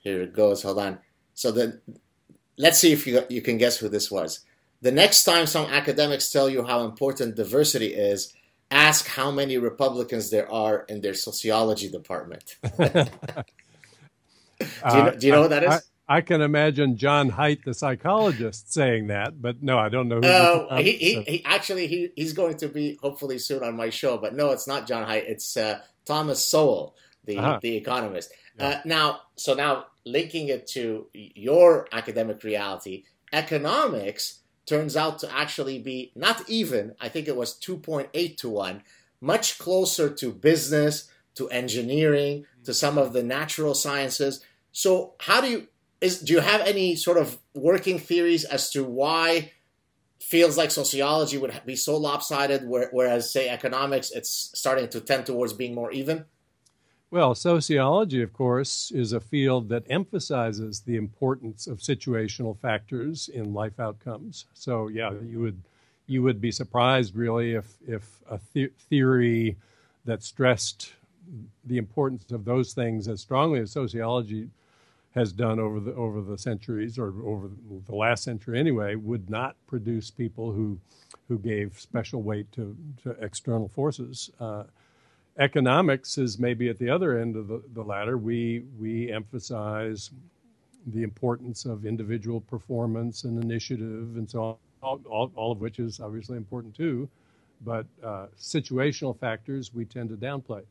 [0.00, 0.62] here it goes.
[0.62, 0.98] Hold on.
[1.34, 1.80] So then,
[2.58, 4.40] let's see if you, you can guess who this was.
[4.82, 8.34] The next time some academics tell you how important diversity is,
[8.70, 12.56] ask how many Republicans there are in their sociology department.
[12.78, 12.86] do,
[14.58, 15.90] you know, do you know what that is?
[16.08, 20.20] I, I, can imagine John Haidt, the psychologist, saying that, but no, I don't know.
[20.20, 23.90] Who uh, he, he, he, actually he, he's going to be hopefully soon on my
[23.90, 25.24] show, but no, it's not John Haidt.
[25.28, 27.58] It's uh, Thomas Sowell, the uh-huh.
[27.62, 28.32] the economist.
[28.58, 28.66] Yeah.
[28.66, 34.39] Uh, now, so now linking it to your academic reality, economics
[34.70, 38.82] turns out to actually be not even, I think it was 2.8 to 1,
[39.20, 44.44] much closer to business, to engineering, to some of the natural sciences.
[44.72, 45.66] So, how do you
[46.00, 49.52] is do you have any sort of working theories as to why
[50.20, 55.52] fields like sociology would be so lopsided, whereas say economics, it's starting to tend towards
[55.52, 56.24] being more even?
[57.10, 63.52] Well, sociology, of course, is a field that emphasizes the importance of situational factors in
[63.52, 64.46] life outcomes.
[64.54, 65.60] So, yeah, you would
[66.06, 69.56] you would be surprised really if if a the- theory
[70.04, 70.92] that stressed
[71.64, 74.48] the importance of those things as strongly as sociology
[75.12, 77.50] has done over the over the centuries or over
[77.86, 80.78] the last century anyway would not produce people who
[81.28, 84.30] who gave special weight to, to external forces.
[84.40, 84.64] Uh,
[85.40, 88.18] economics is maybe at the other end of the, the ladder.
[88.18, 90.10] We, we emphasize
[90.88, 95.78] the importance of individual performance and initiative and so on, all, all, all of which
[95.78, 97.08] is obviously important too.
[97.64, 100.62] But uh, situational factors we tend to downplay.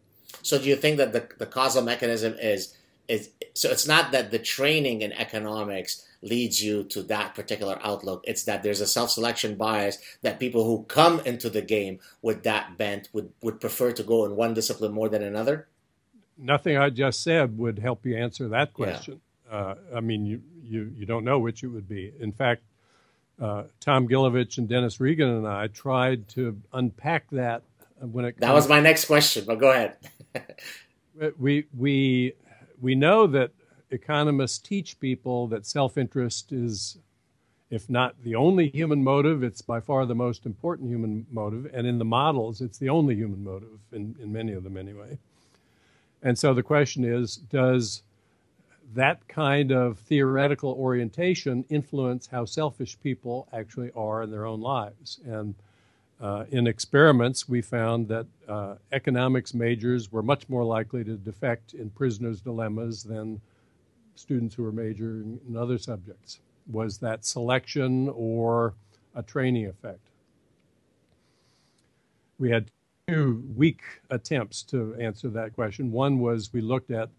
[0.41, 2.75] So, do you think that the, the causal mechanism is
[3.07, 8.23] is so it's not that the training in economics leads you to that particular outlook.
[8.25, 12.77] It's that there's a self-selection bias that people who come into the game with that
[12.77, 15.67] bent would, would prefer to go in one discipline more than another.
[16.37, 19.21] Nothing I just said would help you answer that question.
[19.49, 19.57] Yeah.
[19.57, 22.13] Uh, I mean, you, you, you don't know which it would be.
[22.19, 22.61] In fact,
[23.41, 27.63] uh, Tom Gilovich and Dennis Regan and I tried to unpack that
[27.99, 28.37] when it.
[28.39, 29.95] That was my next question, but go ahead.
[31.37, 32.33] we we
[32.81, 33.51] we know that
[33.91, 36.97] economists teach people that self interest is,
[37.69, 41.69] if not the only human motive, it's by far the most important human motive.
[41.73, 45.17] And in the models, it's the only human motive, in, in many of them anyway.
[46.21, 48.03] And so the question is does
[48.95, 55.19] that kind of theoretical orientation influence how selfish people actually are in their own lives?
[55.25, 55.55] And
[56.19, 61.73] uh, in experiments, we found that uh, economics majors were much more likely to defect
[61.73, 63.39] in prisoners' dilemmas than
[64.19, 66.39] students who were majoring in other subjects.
[66.71, 68.73] Was that selection or
[69.15, 70.09] a training effect?
[72.37, 72.71] We had
[73.07, 75.91] two weak attempts to answer that question.
[75.91, 77.09] One was we looked at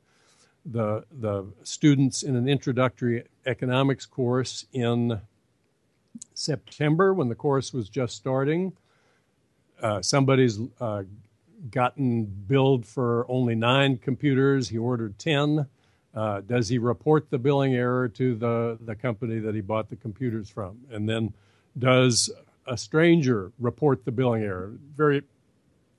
[0.64, 5.20] the, the students in an introductory economics course in
[6.34, 8.72] September when the course was just starting
[9.82, 11.02] uh, somebody's uh,
[11.70, 14.68] gotten billed for only nine computers.
[14.68, 15.66] He ordered 10.
[16.14, 19.96] Uh, does he report the billing error to the, the company that he bought the
[19.96, 20.78] computers from?
[20.90, 21.32] And then
[21.78, 22.30] does
[22.66, 24.72] a stranger report the billing error?
[24.96, 25.22] Very,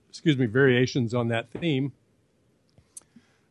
[0.10, 1.94] excuse me, variations on that theme.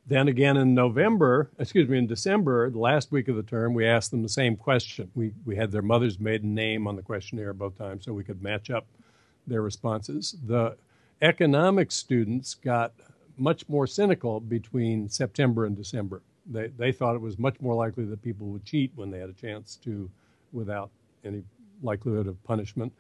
[0.07, 3.87] Then again in November, excuse me, in December, the last week of the term, we
[3.87, 5.11] asked them the same question.
[5.15, 8.43] We, we had their mother's maiden name on the questionnaire both times so we could
[8.43, 8.87] match up
[9.47, 10.37] their responses.
[10.47, 10.77] The
[11.23, 12.93] economics students got
[13.39, 16.23] much more cynical between September and December.
[16.51, 19.31] They, they thought it was much more likely that people would cheat when they had
[19.31, 20.11] a chance to
[20.53, 20.91] without
[21.25, 21.43] any
[21.83, 22.93] likelihood of punishment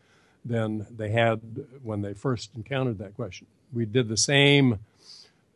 [0.44, 1.40] than they had
[1.82, 3.46] when they first encountered that question.
[3.72, 4.78] We did the same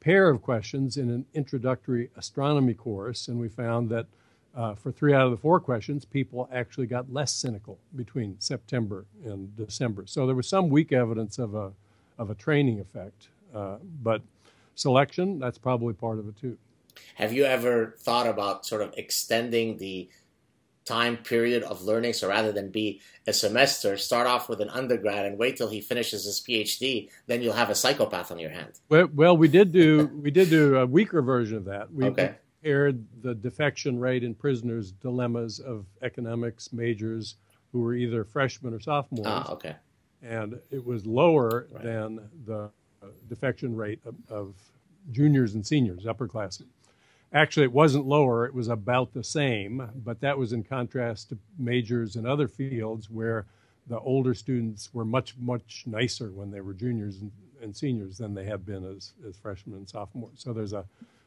[0.00, 4.06] pair of questions in an introductory astronomy course, and we found that
[4.54, 9.04] uh, for three out of the four questions, people actually got less cynical between September
[9.24, 10.04] and December.
[10.06, 11.72] So there was some weak evidence of a
[12.16, 14.22] of a training effect, uh, but
[14.76, 16.56] selection that's probably part of it too.
[17.16, 20.08] Have you ever thought about sort of extending the
[20.84, 22.12] time period of learning?
[22.12, 25.80] So rather than be a semester, start off with an undergrad and wait till he
[25.80, 27.10] finishes his PhD.
[27.26, 28.72] Then you'll have a psychopath on your hand.
[28.88, 31.92] Well, well we did do we did do a weaker version of that.
[31.92, 37.36] We, okay compared the defection rate in prisoners' dilemmas of economics majors
[37.72, 39.26] who were either freshmen or sophomores.
[39.26, 39.76] Ah, okay.
[40.22, 41.84] And it was lower right.
[41.84, 42.70] than the
[43.28, 44.54] defection rate of, of,
[45.10, 46.64] juniors and seniors, upperclassmen.
[47.34, 51.38] Actually, it wasn't lower, it was about the same, but that was in contrast to
[51.58, 53.44] majors in other fields where
[53.88, 58.34] the older students were much, much nicer when they were juniors and, and seniors than
[58.34, 60.38] they have been as, as freshmen and sophomores.
[60.38, 60.84] So there's a,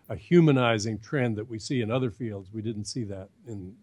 [0.10, 2.50] a humanizing trend that we see in other fields.
[2.54, 3.76] We didn't see that in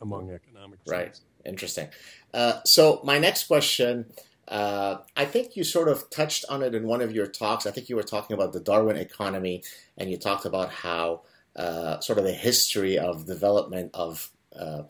[0.00, 0.82] among economics.
[0.86, 1.18] Right.
[1.44, 1.88] Interesting.
[2.34, 4.06] Uh, so my next question,
[4.48, 7.66] uh, I think you sort of touched on it in one of your talks.
[7.66, 9.62] I think you were talking about the Darwin economy,
[9.96, 11.22] and you talked about how
[11.58, 14.82] uh, sort of the history of development of uh,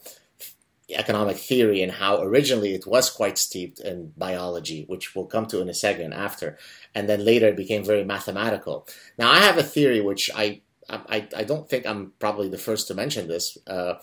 [0.90, 5.60] economic theory and how originally it was quite steeped in biology, which we'll come to
[5.60, 6.58] in a second after,
[6.94, 8.86] and then later it became very mathematical.
[9.18, 12.88] Now, I have a theory which I I, I don't think I'm probably the first
[12.88, 13.94] to mention this uh,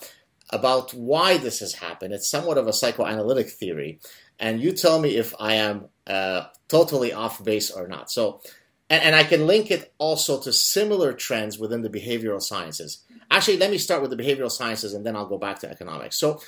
[0.52, 2.14] about why this has happened.
[2.14, 4.00] It's somewhat of a psychoanalytic theory,
[4.40, 8.12] and you tell me if I am uh, totally off base or not.
[8.12, 8.42] So
[8.90, 13.04] and, and I can link it also to similar trends within the behavioral sciences.
[13.32, 16.18] Actually, let me start with the behavioral sciences and then I'll go back to economics.
[16.18, 16.42] So,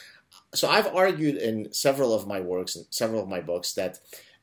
[0.54, 4.00] so I've argued in several of my works and several of my books that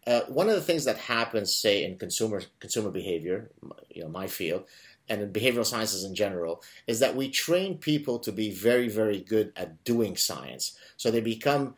[0.06, 3.50] uh, one of the things that happens, say, in consumer consumer behavior,
[3.88, 4.64] you know, my field,
[5.08, 9.20] and in behavioral sciences in general, is that we train people to be very, very
[9.20, 10.76] good at doing science.
[10.96, 11.76] So they become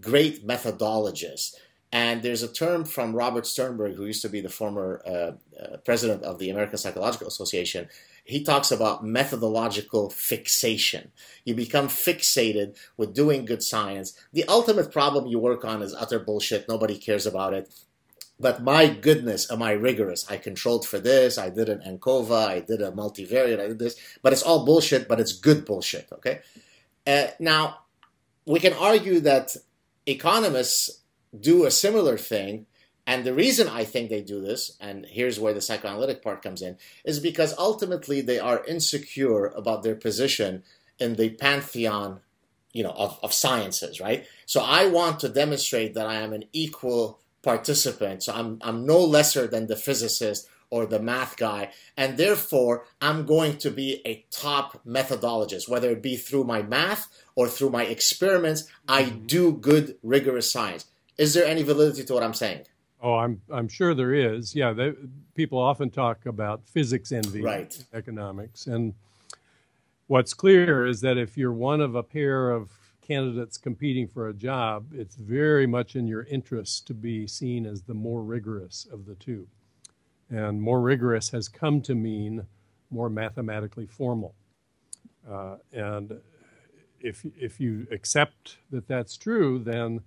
[0.00, 1.54] great methodologists.
[1.90, 5.10] And there's a term from Robert Sternberg, who used to be the former uh,
[5.58, 7.88] uh, president of the American Psychological Association.
[8.24, 11.12] He talks about methodological fixation.
[11.46, 14.12] You become fixated with doing good science.
[14.34, 16.68] The ultimate problem you work on is utter bullshit.
[16.68, 17.72] Nobody cares about it.
[18.38, 20.30] But my goodness, am I rigorous?
[20.30, 21.38] I controlled for this.
[21.38, 22.48] I did an ANCOVA.
[22.48, 23.60] I did a multivariate.
[23.60, 23.96] I did this.
[24.22, 26.06] But it's all bullshit, but it's good bullshit.
[26.12, 26.40] Okay.
[27.06, 27.78] Uh, now,
[28.46, 29.56] we can argue that
[30.06, 31.00] economists
[31.40, 32.66] do a similar thing.
[33.06, 36.60] And the reason I think they do this, and here's where the psychoanalytic part comes
[36.60, 40.62] in, is because ultimately they are insecure about their position
[40.98, 42.20] in the pantheon,
[42.72, 44.26] you know, of, of sciences, right?
[44.44, 48.22] So I want to demonstrate that I am an equal participant.
[48.22, 53.24] So I'm I'm no lesser than the physicist or the math guy, and therefore I'm
[53.24, 57.84] going to be a top methodologist, whether it be through my math or through my
[57.84, 58.64] experiments.
[58.86, 59.26] I mm-hmm.
[59.26, 60.84] do good rigorous science.
[61.18, 62.64] Is there any validity to what I'm saying?
[63.00, 64.54] Oh, I'm I'm sure there is.
[64.54, 64.92] Yeah, they,
[65.34, 67.76] people often talk about physics envy, right?
[67.92, 68.94] Economics, and
[70.06, 74.34] what's clear is that if you're one of a pair of candidates competing for a
[74.34, 79.06] job, it's very much in your interest to be seen as the more rigorous of
[79.06, 79.46] the two,
[80.30, 82.46] and more rigorous has come to mean
[82.90, 84.34] more mathematically formal,
[85.28, 86.20] uh, and
[87.00, 90.00] if if you accept that that's true, then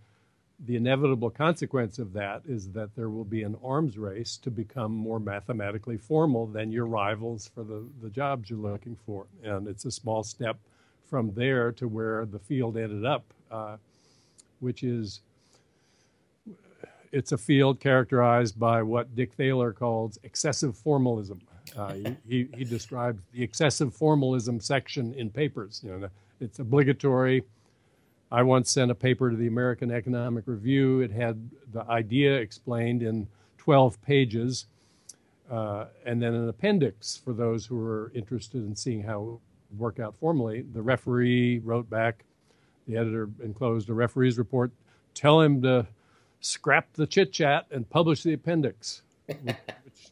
[0.65, 4.91] the inevitable consequence of that is that there will be an arms race to become
[4.91, 9.25] more mathematically formal than your rivals for the, the jobs you're looking for.
[9.43, 10.57] And it's a small step
[11.09, 13.77] from there to where the field ended up, uh,
[14.59, 15.21] which is
[17.11, 21.41] it's a field characterized by what Dick Thaler calls excessive formalism.
[21.75, 25.81] Uh, he, he, he describes the excessive formalism section in papers.
[25.83, 27.43] You know, it's obligatory
[28.31, 31.01] I once sent a paper to the American Economic Review.
[31.01, 34.67] It had the idea explained in 12 pages,
[35.49, 39.39] uh, and then an appendix for those who were interested in seeing how it would
[39.77, 40.61] work out formally.
[40.61, 42.23] The referee wrote back,
[42.87, 44.71] the editor enclosed a referee's report,
[45.13, 45.85] tell him to
[46.39, 49.55] scrap the chit chat and publish the appendix, which,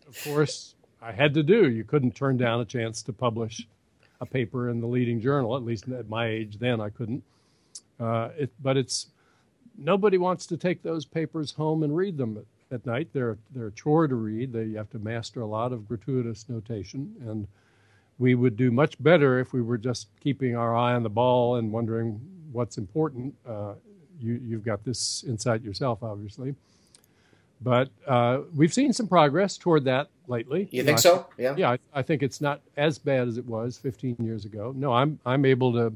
[0.07, 1.69] of course, I had to do.
[1.69, 3.65] You couldn't turn down a chance to publish
[4.19, 7.23] a paper in the leading journal, at least at my age then, I couldn't.
[7.99, 9.07] Uh, it, but it's
[9.77, 13.09] nobody wants to take those papers home and read them at, at night.
[13.13, 14.53] They're they're a chore to read.
[14.53, 17.47] They, you have to master a lot of gratuitous notation, and
[18.17, 21.55] we would do much better if we were just keeping our eye on the ball
[21.55, 22.19] and wondering
[22.51, 23.33] what's important.
[23.47, 23.73] Uh,
[24.19, 26.53] you, you've got this insight yourself, obviously.
[27.61, 30.61] But uh, we've seen some progress toward that lately.
[30.71, 31.27] You, you think know, so?
[31.37, 31.55] Yeah.
[31.57, 34.73] Yeah, I, I, think it's not as bad as it was 15 years ago.
[34.75, 35.93] No, I'm I'm able to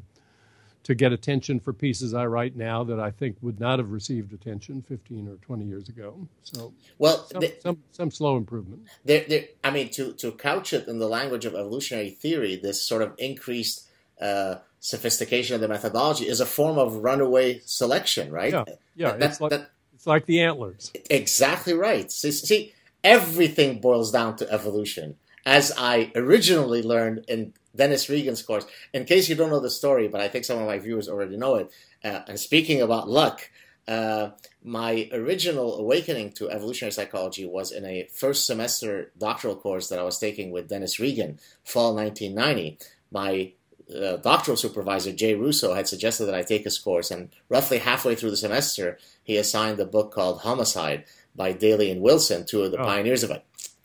[0.83, 4.33] to get attention for pieces I write now that I think would not have received
[4.33, 6.27] attention 15 or 20 years ago.
[6.43, 8.83] So, well, some, the, some, some, slow improvement.
[9.05, 12.81] There, there, I mean, to, to couch it in the language of evolutionary theory, this
[12.81, 13.87] sort of increased
[14.19, 18.51] uh, sophistication of the methodology is a form of runaway selection, right?
[18.51, 18.63] Yeah,
[18.95, 19.11] yeah.
[19.11, 20.91] That, it's, like, that, it's like the antlers.
[21.09, 22.11] Exactly right.
[22.11, 25.15] See, see, everything boils down to evolution.
[25.45, 28.65] As I originally learned in Dennis Regan's course.
[28.93, 31.37] In case you don't know the story, but I think some of my viewers already
[31.37, 31.71] know it.
[32.03, 33.49] Uh, and speaking about luck,
[33.87, 34.29] uh,
[34.63, 40.03] my original awakening to evolutionary psychology was in a first semester doctoral course that I
[40.03, 42.77] was taking with Dennis Regan, fall 1990.
[43.11, 43.53] my
[43.93, 47.11] uh, doctoral supervisor, Jay Russo, had suggested that I take his course.
[47.11, 51.05] And roughly halfway through the semester, he assigned a book called Homicide
[51.35, 52.85] by Daly and Wilson, two of the oh.
[52.85, 53.31] pioneers of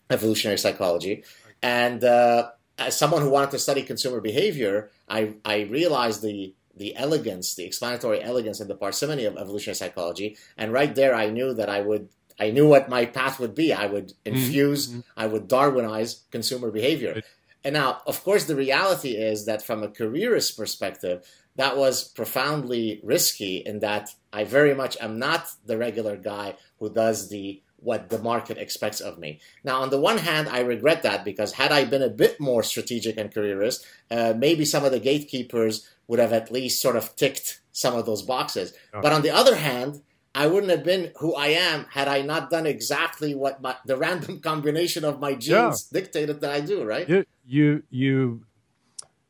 [0.09, 1.23] evolutionary psychology.
[1.61, 6.95] And uh, as someone who wanted to study consumer behavior, I, I realized the the
[6.95, 10.37] elegance, the explanatory elegance and the parsimony of evolutionary psychology.
[10.57, 12.07] And right there, I knew that I would,
[12.39, 13.73] I knew what my path would be.
[13.73, 14.33] I would mm-hmm.
[14.33, 15.01] infuse, mm-hmm.
[15.17, 17.21] I would Darwinize consumer behavior.
[17.65, 21.27] And now, of course, the reality is that from a careerist perspective,
[21.57, 26.89] that was profoundly risky in that I very much am not the regular guy who
[26.89, 29.39] does the what the market expects of me.
[29.63, 32.63] Now, on the one hand, I regret that because had I been a bit more
[32.63, 37.15] strategic and careerist, uh, maybe some of the gatekeepers would have at least sort of
[37.15, 38.73] ticked some of those boxes.
[38.93, 39.01] Okay.
[39.01, 40.01] But on the other hand,
[40.35, 43.97] I wouldn't have been who I am had I not done exactly what my, the
[43.97, 45.99] random combination of my genes yeah.
[46.01, 46.83] dictated that I do.
[46.83, 47.07] Right?
[47.07, 48.45] You you you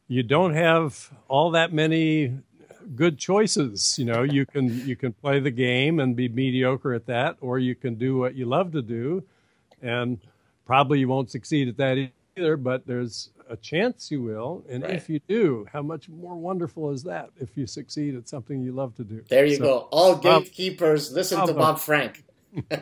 [0.07, 2.39] you don't have all that many
[2.95, 3.97] good choices.
[3.97, 7.59] You know, you can you can play the game and be mediocre at that, or
[7.59, 9.23] you can do what you love to do,
[9.81, 10.19] and
[10.65, 12.57] probably you won't succeed at that either.
[12.57, 14.63] But there's a chance you will.
[14.69, 14.93] And right.
[14.93, 18.71] if you do, how much more wonderful is that if you succeed at something you
[18.71, 19.23] love to do?
[19.27, 19.77] There you so, go.
[19.91, 22.23] All gatekeepers, listen to Bob Frank.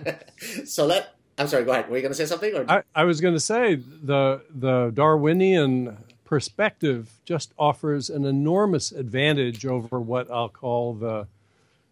[0.65, 1.89] so let I'm sorry, go ahead.
[1.89, 2.55] Were you going to say something?
[2.55, 2.65] Or?
[2.69, 5.97] I, I was going to say the the Darwinian
[6.27, 11.27] perspective just offers an enormous advantage over what I'll call the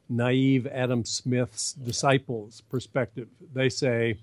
[0.09, 3.29] naive Adam Smith's disciples perspective.
[3.53, 4.17] They say,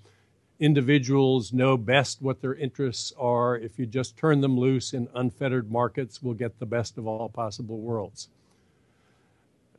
[0.59, 3.57] individuals know best what their interests are.
[3.57, 7.27] If you just turn them loose in unfettered markets, we'll get the best of all
[7.27, 8.29] possible worlds.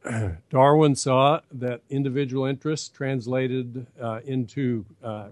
[0.50, 5.28] Darwin saw that individual interests translated uh, into uh,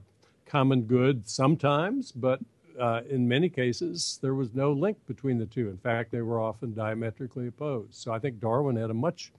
[0.47, 2.41] common good sometimes, but
[2.79, 5.69] uh, in many cases, there was no link between the two.
[5.69, 7.95] In fact, they were often diametrically opposed.
[7.95, 9.33] So I think Darwin had a much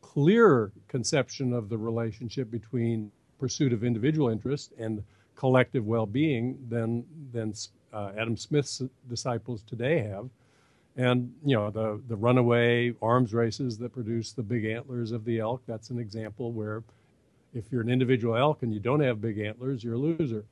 [0.00, 5.02] clearer conception of the relationship between pursuit of individual interest and
[5.34, 7.54] collective well-being than than
[7.92, 10.28] uh, Adam Smith's disciples today have.
[10.96, 15.38] And you know the the runaway arms races that produce the big antlers of the
[15.38, 15.62] elk.
[15.66, 16.82] That's an example where,
[17.54, 20.44] if you're an individual elk and you don't have big antlers, you're a loser.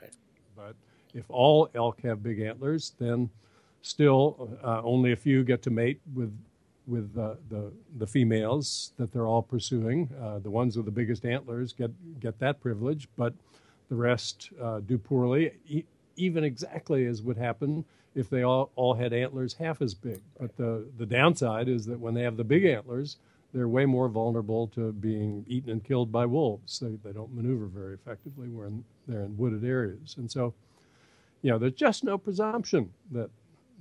[0.00, 0.12] Right.
[0.56, 0.76] But
[1.18, 3.30] if all elk have big antlers, then
[3.82, 6.32] still uh, only a few get to mate with
[6.86, 10.08] with uh, the the females that they're all pursuing.
[10.20, 11.90] Uh, the ones with the biggest antlers get
[12.20, 13.34] get that privilege, but
[13.88, 15.52] the rest uh, do poorly,
[16.16, 20.20] even exactly as would happen if they all, all had antlers half as big.
[20.38, 23.16] But the, the downside is that when they have the big antlers,
[23.54, 26.80] they're way more vulnerable to being eaten and killed by wolves.
[26.80, 30.16] They, they don't maneuver very effectively when they're in wooded areas.
[30.18, 30.52] And so,
[31.42, 33.30] you know, there's just no presumption that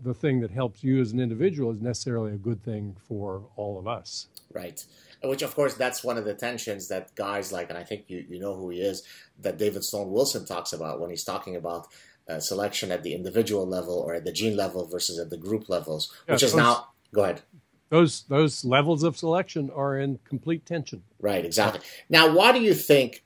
[0.03, 3.79] the thing that helps you as an individual is necessarily a good thing for all
[3.79, 4.27] of us.
[4.53, 4.83] Right
[5.23, 8.25] which of course that's one of the tensions that guys like, and I think you,
[8.29, 9.03] you know who he is,
[9.39, 11.87] that David Sloan Wilson talks about when he's talking about
[12.29, 15.69] uh, selection at the individual level or at the gene level versus at the group
[15.69, 16.87] levels, yeah, which is those, now.
[17.13, 17.41] Go ahead.
[17.89, 21.03] Those those levels of selection are in complete tension.
[21.19, 21.45] Right.
[21.45, 21.81] Exactly.
[22.09, 23.23] Now, why do you think?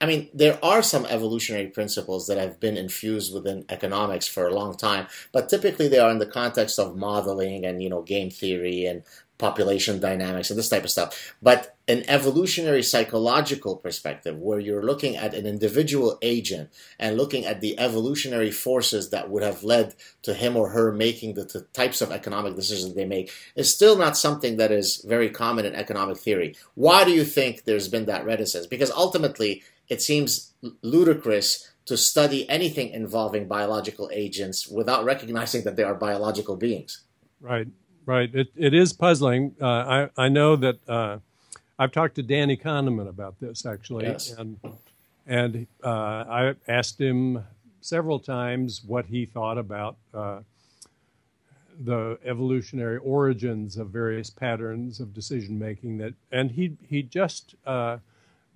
[0.00, 4.54] I mean, there are some evolutionary principles that have been infused within economics for a
[4.54, 8.30] long time, but typically they are in the context of modeling and you know game
[8.30, 9.02] theory and
[9.38, 11.34] population dynamics and this type of stuff.
[11.40, 17.60] But an evolutionary psychological perspective, where you're looking at an individual agent and looking at
[17.60, 22.00] the evolutionary forces that would have led to him or her making the, the types
[22.00, 26.18] of economic decisions they make, is still not something that is very common in economic
[26.18, 26.54] theory.
[26.74, 28.66] Why do you think there's been that reticence?
[28.66, 35.82] Because ultimately, it seems ludicrous to study anything involving biological agents without recognizing that they
[35.82, 37.04] are biological beings.
[37.40, 37.68] Right.
[38.04, 38.34] Right.
[38.34, 39.54] It, it is puzzling.
[39.60, 41.18] Uh, I, I know that uh,
[41.78, 44.32] I've talked to Danny Kahneman about this actually, yes.
[44.32, 44.58] and
[45.26, 47.44] and uh, I asked him
[47.80, 50.40] several times what he thought about uh,
[51.84, 55.98] the evolutionary origins of various patterns of decision making.
[55.98, 57.98] That and he he just uh,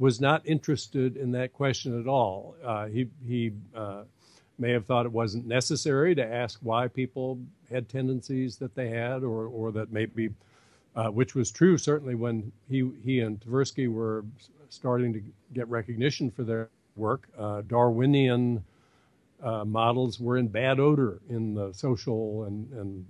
[0.02, 2.56] was not interested in that question at all.
[2.64, 3.52] Uh, he he
[4.58, 7.38] may have thought it wasn't necessary to ask why people
[7.70, 10.28] had tendencies that they had, or or that maybe,
[10.96, 14.24] uh, which was true certainly when he he and Tversky were
[14.70, 15.22] starting to
[15.54, 17.28] get recognition for their work.
[17.38, 18.64] Uh, Darwinian
[19.40, 23.06] uh, models were in bad odor in the social and and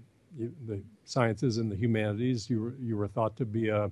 [0.69, 2.51] the sciences and the humanities.
[2.51, 3.91] You were you were thought to be a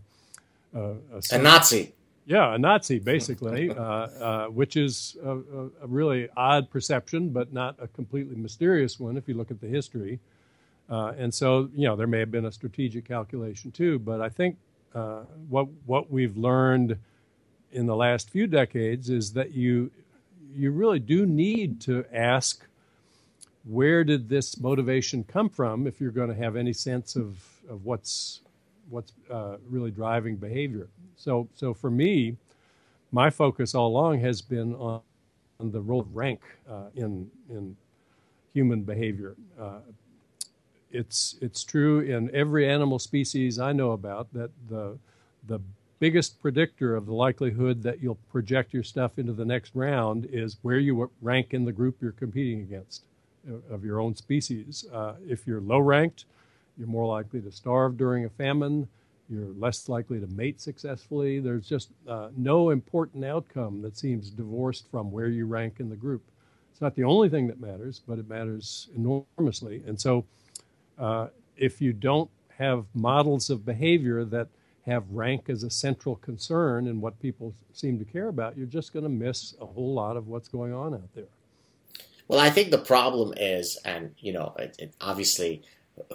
[0.75, 0.81] a,
[1.15, 1.95] a, a Nazi.
[2.27, 7.77] Yeah, a Nazi, basically, uh, uh, which is a, a, really odd perception, but not
[7.81, 10.21] a completely mysterious one if you look at the history.
[10.89, 14.29] Uh, and so, you know, there may have been a strategic calculation too, but I
[14.29, 14.57] think
[14.95, 16.99] uh, what what we've learned
[17.73, 19.91] in the last few decades is that you
[20.53, 22.67] you really do need to ask
[23.65, 27.85] where did this motivation come from if you're going to have any sense of, of
[27.85, 28.41] what's
[28.91, 30.89] what's uh, really driving behavior.
[31.17, 32.37] So so for me,
[33.13, 35.01] my focus all along has been on,
[35.61, 37.77] on the role of rank uh, in in
[38.53, 39.35] human behavior.
[39.61, 39.81] Uh,
[40.93, 44.99] it's it's true in every animal species I know about that the
[45.47, 45.61] the
[46.01, 50.57] biggest predictor of the likelihood that you'll project your stuff into the next round is
[50.63, 53.03] where you rank in the group you're competing against
[53.49, 54.87] uh, of your own species.
[54.93, 56.25] Uh, if you're low ranked,
[56.81, 58.89] you're more likely to starve during a famine.
[59.29, 61.39] You're less likely to mate successfully.
[61.39, 65.95] There's just uh, no important outcome that seems divorced from where you rank in the
[65.95, 66.23] group.
[66.73, 69.83] It's not the only thing that matters, but it matters enormously.
[69.87, 70.25] And so
[70.99, 74.49] uh, if you don't have models of behavior that
[74.87, 78.95] have rank as a central concern in what people seem to care about, you're just
[78.95, 81.29] going to miss a whole lot of what's going on out there.
[82.27, 85.63] Well, I think the problem is, and you know, it, it, obviously,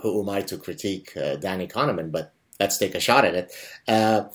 [0.01, 2.11] who am I to critique uh, Danny Kahneman?
[2.11, 3.51] But let's take a shot at it.
[3.87, 4.25] Uh,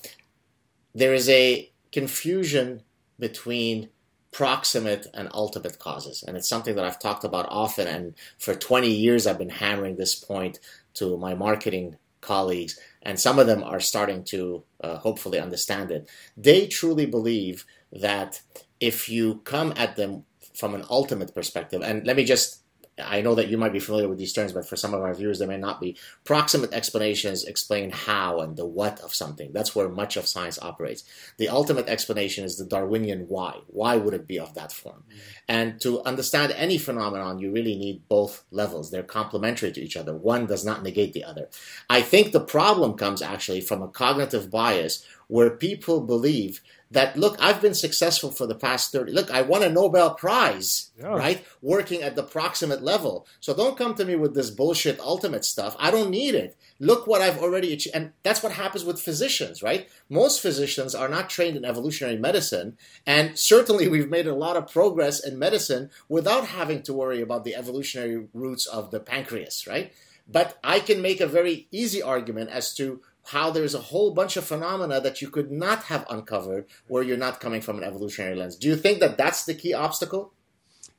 [0.94, 2.82] there is a confusion
[3.18, 3.88] between
[4.32, 6.22] proximate and ultimate causes.
[6.26, 7.86] And it's something that I've talked about often.
[7.86, 10.60] And for 20 years, I've been hammering this point
[10.94, 12.78] to my marketing colleagues.
[13.02, 16.08] And some of them are starting to uh, hopefully understand it.
[16.36, 18.42] They truly believe that
[18.78, 20.24] if you come at them
[20.54, 22.62] from an ultimate perspective, and let me just
[23.00, 25.14] I know that you might be familiar with these terms, but for some of our
[25.14, 25.96] viewers, they may not be.
[26.24, 29.52] Proximate explanations explain how and the what of something.
[29.52, 31.04] That's where much of science operates.
[31.38, 33.60] The ultimate explanation is the Darwinian why.
[33.66, 35.04] Why would it be of that form?
[35.08, 35.18] Mm-hmm.
[35.48, 38.90] And to understand any phenomenon, you really need both levels.
[38.90, 40.14] They're complementary to each other.
[40.14, 41.48] One does not negate the other.
[41.88, 46.60] I think the problem comes actually from a cognitive bias where people believe
[46.90, 50.90] that look i've been successful for the past 30 look i won a nobel prize
[51.00, 51.08] yeah.
[51.08, 51.44] right?
[51.62, 53.26] Working at the proximate level.
[53.40, 55.76] So don't come to me with this bullshit ultimate stuff.
[55.78, 56.56] I don't need it.
[56.78, 57.96] Look what i've already achieved.
[57.96, 59.88] And that's what happens with physicians right?
[60.08, 62.76] Most physicians are not trained in evolutionary medicine.
[63.06, 67.44] And certainly we've made a lot of progress in medicine without having to worry about
[67.44, 69.92] the evolutionary roots of the pancreas right?
[70.28, 74.36] But i can make a very easy argument as to how there's a whole bunch
[74.36, 78.34] of phenomena that you could not have uncovered where you're not coming from an evolutionary
[78.34, 78.56] lens.
[78.56, 80.32] Do you think that that's the key obstacle?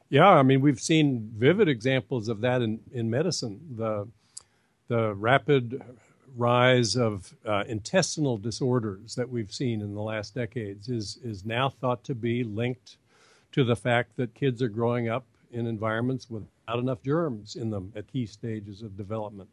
[0.09, 3.59] Yeah, I mean, we've seen vivid examples of that in, in medicine.
[3.78, 4.07] The,
[4.88, 5.82] the rapid
[6.36, 11.69] rise of uh, intestinal disorders that we've seen in the last decades is, is now
[11.69, 12.97] thought to be linked
[13.53, 17.91] to the fact that kids are growing up in environments without enough germs in them
[17.95, 19.49] at key stages of development.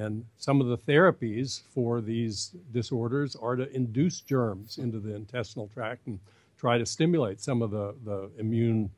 [0.00, 5.68] And some of the therapies for these disorders are to induce germs into the intestinal
[5.68, 6.18] tract and
[6.58, 8.90] try to stimulate some of the, the immune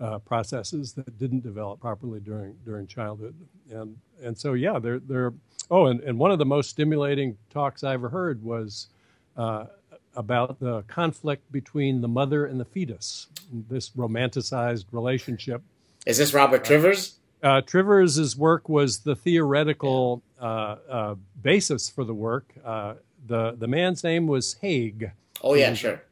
[0.00, 3.34] uh, processes that didn't develop properly during during childhood.
[3.70, 5.34] And and so yeah, they're they're
[5.70, 8.88] oh, and, and one of the most stimulating talks I ever heard was
[9.36, 9.66] uh,
[10.16, 13.26] about the conflict between the mother and the fetus,
[13.68, 15.62] this romanticized relationship.
[16.06, 17.18] Is this Robert Trivers?
[17.42, 22.52] Uh, Trivers' work was the theoretical uh, uh, basis for the work.
[22.64, 22.94] Uh,
[23.26, 25.12] the the man's name was Haig.
[25.42, 26.02] Oh yeah, sure.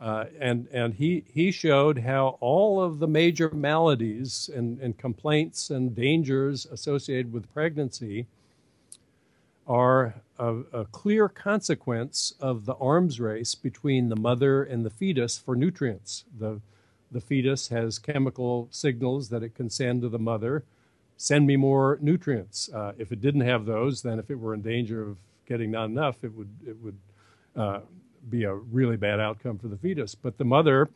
[0.00, 5.70] Uh, and and he he showed how all of the major maladies and, and complaints
[5.70, 8.26] and dangers associated with pregnancy
[9.66, 15.38] are a, a, clear consequence of the arms race between the mother and the fetus
[15.38, 16.24] for nutrients.
[16.38, 16.60] The
[17.14, 20.64] the fetus has chemical signals that it can send to the mother
[21.16, 22.68] send me more nutrients.
[22.72, 25.86] Uh, if it didn't have those, then if it were in danger of getting not
[25.86, 26.98] enough, it would it would
[27.56, 27.80] uh,
[28.28, 30.14] be a really bad outcome for the fetus.
[30.14, 30.88] But the mother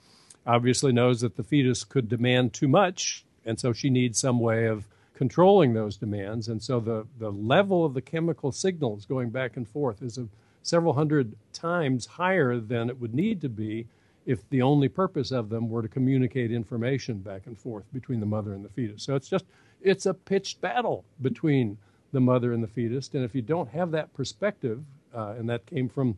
[0.47, 4.67] obviously knows that the fetus could demand too much, and so she needs some way
[4.67, 6.49] of controlling those demands.
[6.49, 10.29] And so the the level of the chemical signals going back and forth is a,
[10.63, 13.87] several hundred times higher than it would need to be
[14.29, 18.27] if the only purpose of them were to communicate information back and forth between the
[18.27, 19.03] mother and the fetus.
[19.03, 19.47] So it's just
[19.81, 21.79] it's a pitched battle between
[22.13, 23.09] the mother and the fetus.
[23.15, 26.15] And if you don't have that perspective, uh, and that came from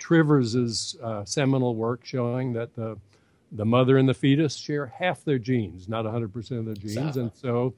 [0.00, 2.98] Trivers's uh, seminal work showing that the
[3.52, 7.22] the mother and the fetus share half their genes, not 100% of their genes, exactly.
[7.22, 7.72] and so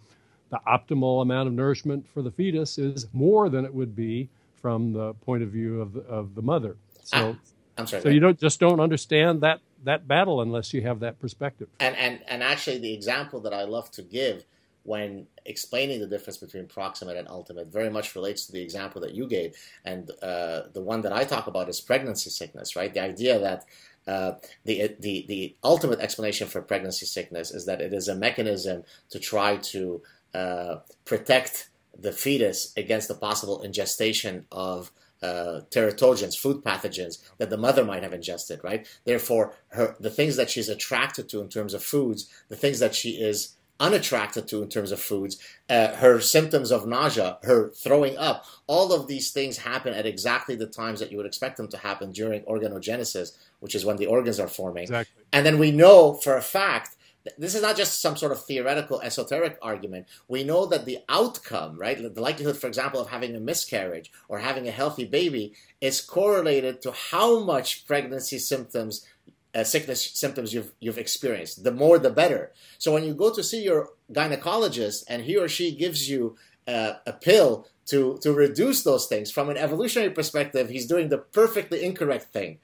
[0.49, 4.95] the optimal amount of nourishment for the fetus is more than it would be from
[4.95, 6.77] the point of view of the, of the mother.
[7.03, 8.03] So, ah, I'm sorry.
[8.05, 11.69] So you don't just don't understand that that battle unless you have that perspective.
[11.81, 14.45] And and and actually, the example that I love to give
[14.87, 19.15] when explaining the difference between proximate and ultimate very much relates to the example that
[19.15, 19.55] you gave.
[19.85, 22.95] And uh, the one that I talk about is pregnancy sickness, right?
[22.95, 23.65] The idea that
[24.07, 28.85] uh, the, the, the ultimate explanation for pregnancy sickness is that it is a mechanism
[29.11, 30.03] to try to
[30.33, 31.69] uh, protect
[31.99, 34.93] the fetus against the possible ingestion of
[35.23, 38.87] uh, teratogens, food pathogens that the mother might have ingested, right?
[39.05, 42.95] Therefore, her, the things that she's attracted to in terms of foods, the things that
[42.95, 45.39] she is unattracted to in terms of foods,
[45.69, 50.55] uh, her symptoms of nausea, her throwing up, all of these things happen at exactly
[50.55, 54.07] the times that you would expect them to happen during organogenesis, which is when the
[54.07, 54.85] organs are forming.
[54.85, 55.25] Exactly.
[55.33, 56.96] And then we know for a fact
[57.39, 60.07] this is not just some sort of theoretical esoteric argument.
[60.29, 64.39] We know that the outcome, right, the likelihood, for example, of having a miscarriage or
[64.39, 69.07] having a healthy baby is correlated to how much pregnancy symptoms
[69.55, 71.65] uh, sickness symptoms you've you've experienced.
[71.65, 72.53] The more, the better.
[72.79, 76.37] So when you go to see your gynecologist and he or she gives you
[76.69, 81.19] uh, a pill to to reduce those things, from an evolutionary perspective, he's doing the
[81.19, 82.59] perfectly incorrect thing.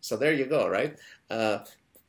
[0.00, 0.96] So there you go, right?
[1.28, 1.58] Uh,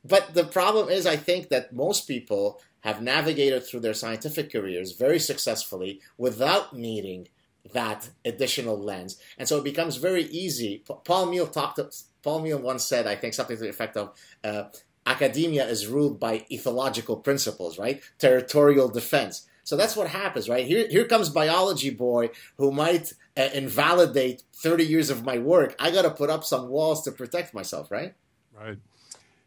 [0.04, 4.92] but the problem is, I think that most people have navigated through their scientific careers
[4.92, 7.28] very successfully without needing
[7.72, 9.20] that additional lens.
[9.38, 10.82] And so it becomes very easy.
[11.04, 11.78] Paul Meehl talked
[12.22, 14.64] Paul Meehl once said, I think something to the effect of, uh,
[15.06, 18.02] academia is ruled by ethological principles, right?
[18.18, 19.46] Territorial defense.
[19.64, 20.66] So that's what happens, right?
[20.66, 25.76] Here, here comes biology boy who might uh, invalidate 30 years of my work.
[25.78, 28.14] I got to put up some walls to protect myself, right?
[28.58, 28.78] Right.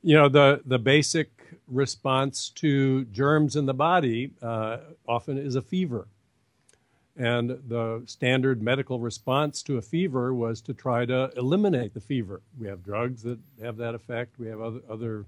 [0.06, 1.30] You know, the, the basic
[1.70, 6.08] response to germs in the body uh, often is a fever.
[7.16, 12.42] And the standard medical response to a fever was to try to eliminate the fever.
[12.60, 14.38] We have drugs that have that effect.
[14.40, 15.26] We have other, other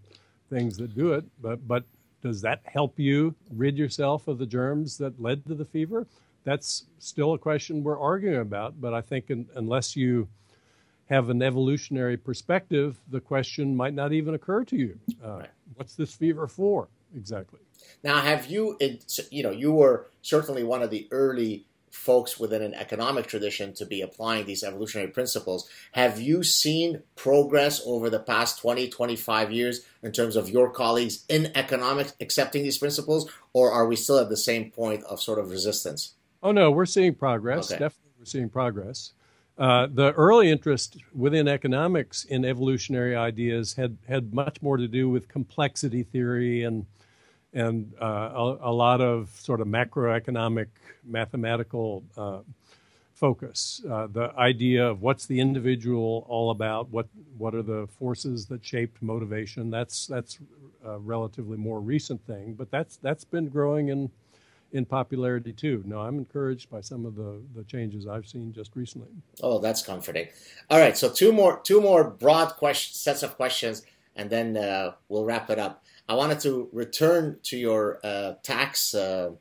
[0.50, 1.24] things that do it.
[1.42, 1.86] But, but
[2.22, 6.06] does that help you rid yourself of the germs that led to the fever?
[6.44, 8.82] That's still a question we're arguing about.
[8.82, 10.28] But I think in, unless you
[11.10, 15.00] have an evolutionary perspective, the question might not even occur to you.
[15.24, 15.50] Uh, right.
[15.76, 17.60] What's this fever for exactly?
[18.04, 18.78] Now, have you,
[19.30, 23.86] you know, you were certainly one of the early folks within an economic tradition to
[23.86, 25.68] be applying these evolutionary principles.
[25.94, 31.24] Have you seen progress over the past 20, 25 years in terms of your colleagues
[31.30, 35.40] in economics accepting these principles, or are we still at the same point of sort
[35.40, 36.16] of resistance?
[36.44, 37.72] Oh, no, we're seeing progress.
[37.72, 37.80] Okay.
[37.80, 39.14] Definitely, we're seeing progress.
[39.58, 45.10] Uh, the early interest within economics in evolutionary ideas had, had much more to do
[45.10, 46.86] with complexity theory and
[47.54, 50.68] and uh, a, a, lot of sort of macroeconomic
[51.06, 52.40] mathematical uh,
[53.14, 53.82] focus.
[53.90, 58.64] Uh, the idea of what's the individual all about, what what are the forces that
[58.64, 59.72] shaped motivation.
[59.72, 60.38] That's that's
[60.86, 64.12] a relatively more recent thing, but that's that's been growing in
[64.76, 65.82] in popularity too.
[65.86, 69.08] No, I'm encouraged by some of the, the changes I've seen just recently.
[69.42, 70.28] Oh, that's comforting.
[70.70, 73.84] All right, so two more two more broad sets of questions,
[74.18, 75.84] and then uh, we'll wrap it up.
[76.10, 79.32] I wanted to return to your uh, tax uh,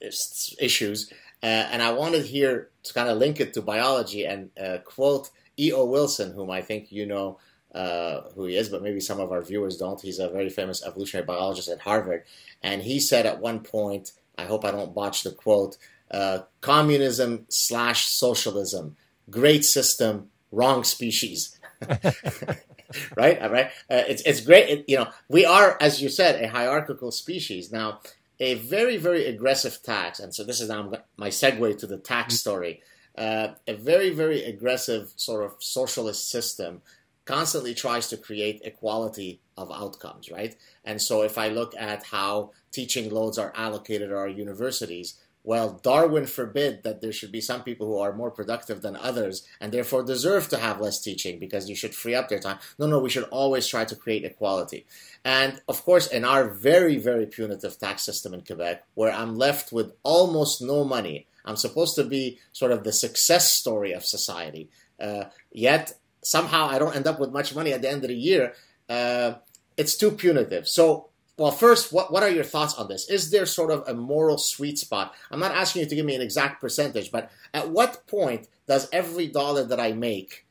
[0.00, 4.78] issues, uh, and I wanted here to kind of link it to biology and uh,
[4.84, 5.84] quote E.O.
[5.84, 7.38] Wilson, whom I think you know
[7.74, 10.00] uh, who he is, but maybe some of our viewers don't.
[10.00, 12.22] He's a very famous evolutionary biologist at Harvard,
[12.62, 15.76] and he said at one point, I hope I don't botch the quote,
[16.10, 18.96] uh, communism slash socialism,
[19.30, 21.58] great system, wrong species.
[23.16, 23.40] right?
[23.40, 23.66] All right.
[23.90, 24.68] Uh, it's it's great.
[24.68, 27.72] It, you know, we are, as you said, a hierarchical species.
[27.72, 28.00] Now,
[28.40, 32.34] a very very aggressive tax, and so this is now my segue to the tax
[32.34, 32.38] mm-hmm.
[32.38, 32.82] story.
[33.16, 36.82] Uh, a very very aggressive sort of socialist system
[37.24, 40.56] constantly tries to create equality of outcomes, right?
[40.84, 45.80] And so if I look at how teaching loads are allocated at our universities, well,
[45.82, 49.72] Darwin forbid that there should be some people who are more productive than others and
[49.72, 52.58] therefore deserve to have less teaching because you should free up their time.
[52.78, 54.86] No, no, we should always try to create equality.
[55.24, 59.72] And of course, in our very, very punitive tax system in Quebec, where I'm left
[59.72, 64.70] with almost no money, I'm supposed to be sort of the success story of society.
[65.00, 68.16] Uh, yet somehow I don't end up with much money at the end of the
[68.16, 68.54] year.
[68.92, 69.38] Uh,
[69.76, 70.68] it's too punitive.
[70.68, 73.08] So well, first, what, what are your thoughts on this?
[73.08, 75.14] Is there sort of a moral sweet spot?
[75.30, 78.88] I'm not asking you to give me an exact percentage, but at what point does
[78.92, 80.46] every dollar that I make,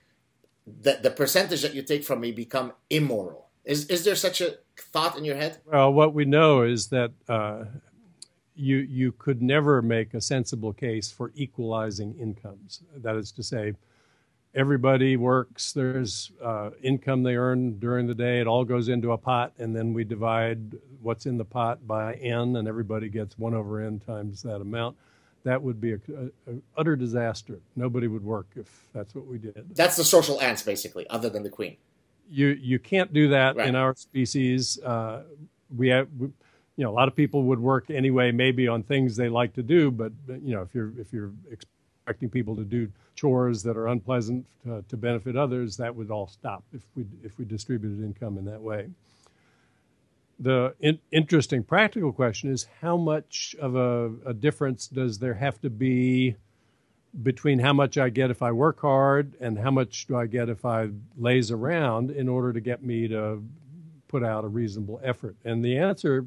[0.66, 3.48] the, the percentage that you take from me, become immoral?
[3.64, 5.60] Is, is there such a thought in your head?
[5.66, 7.66] Well, what we know is that uh,
[8.56, 12.82] you, you could never make a sensible case for equalizing incomes.
[12.98, 13.76] That is to say,
[14.54, 15.72] everybody works.
[15.74, 18.40] There's uh, income they earn during the day.
[18.40, 22.16] It all goes into a pot, and then we divide what's in the pot by
[22.16, 24.98] n, and everybody gets one over n times that amount.
[25.44, 26.00] That would be a,
[26.78, 27.60] utter disaster.
[27.76, 29.76] Nobody would work if that's what we did.
[29.76, 31.78] That's the social ants, basically, other than the queen.
[32.30, 33.68] You you can't do that right.
[33.68, 34.80] in our species.
[34.80, 35.24] Uh,
[35.76, 36.08] we have.
[36.18, 36.30] We,
[36.78, 39.62] you know, a lot of people would work anyway, maybe on things they like to
[39.62, 41.32] do, but you know, if you're if you're
[42.12, 46.28] expecting people to do chores that are unpleasant to, to benefit others, that would all
[46.28, 48.90] stop if we if we distributed income in that way.
[50.38, 55.62] The in, interesting practical question is how much of a, a difference does there have
[55.62, 56.36] to be
[57.24, 60.50] between how much I get if I work hard and how much do I get
[60.50, 63.42] if I laze around in order to get me to
[64.10, 65.36] put out a reasonable effort?
[65.46, 66.26] And the answer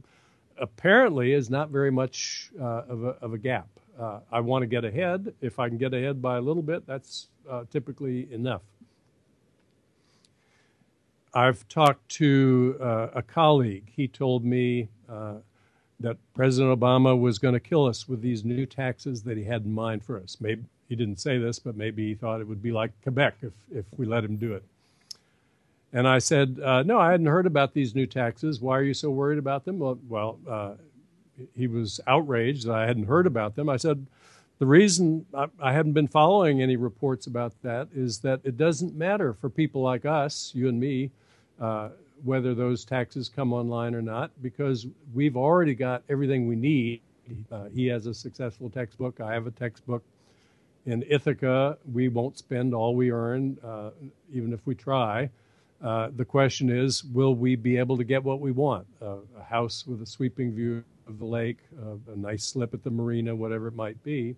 [0.56, 3.68] apparently is not very much uh, of, a, of a gap.
[3.98, 5.34] Uh, I want to get ahead.
[5.40, 8.62] If I can get ahead by a little bit, that's uh, typically enough.
[11.32, 13.90] I've talked to uh, a colleague.
[13.94, 15.34] He told me uh,
[16.00, 19.64] that President Obama was going to kill us with these new taxes that he had
[19.64, 20.36] in mind for us.
[20.40, 23.52] Maybe he didn't say this, but maybe he thought it would be like Quebec if,
[23.72, 24.64] if we let him do it.
[25.92, 28.60] And I said, uh, No, I hadn't heard about these new taxes.
[28.60, 29.78] Why are you so worried about them?
[29.78, 30.74] Well, well uh,
[31.56, 33.68] he was outraged that I hadn't heard about them.
[33.68, 34.06] I said,
[34.58, 38.94] the reason I, I haven't been following any reports about that is that it doesn't
[38.94, 41.10] matter for people like us, you and me,
[41.60, 41.88] uh,
[42.24, 47.00] whether those taxes come online or not, because we've already got everything we need.
[47.50, 49.20] Uh, he has a successful textbook.
[49.20, 50.02] I have a textbook.
[50.86, 53.90] In Ithaca, we won't spend all we earn, uh,
[54.32, 55.30] even if we try.
[55.82, 58.86] Uh, the question is, will we be able to get what we want?
[59.02, 62.90] A house with a sweeping view of the lake, uh, a nice slip at the
[62.90, 64.36] marina, whatever it might be.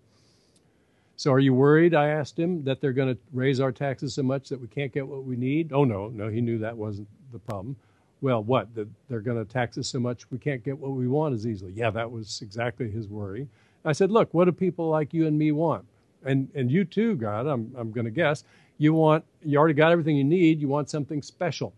[1.16, 1.94] So, are you worried?
[1.94, 4.92] I asked him that they're going to raise our taxes so much that we can't
[4.92, 5.72] get what we need.
[5.72, 7.76] Oh no, no, he knew that wasn't the problem.
[8.20, 8.74] Well, what?
[8.74, 11.46] That they're going to tax us so much we can't get what we want as
[11.46, 11.72] easily.
[11.72, 13.48] Yeah, that was exactly his worry.
[13.84, 15.84] I said, look, what do people like you and me want?
[16.24, 18.44] And and you too, Gad, I'm I'm going to guess
[18.78, 20.60] you want you already got everything you need.
[20.60, 21.72] You want something special,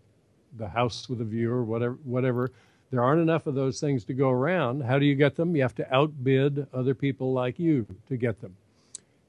[0.56, 2.50] the house with a view or whatever whatever
[2.90, 4.82] there aren't enough of those things to go around.
[4.82, 5.54] How do you get them?
[5.54, 8.56] You have to outbid other people like you to get them.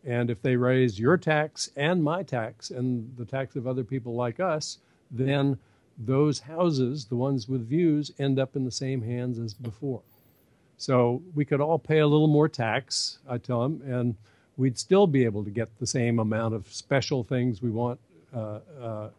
[0.05, 4.15] And if they raise your tax and my tax and the tax of other people
[4.15, 4.77] like us,
[5.11, 5.57] then
[5.97, 10.01] those houses, the ones with views, end up in the same hands as before.
[10.77, 14.15] So we could all pay a little more tax, I tell them, and
[14.55, 17.99] we'd still be able to get the same amount of special things we want
[18.33, 19.09] uh, uh,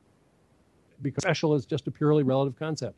[1.03, 2.97] because special is just a purely relative concept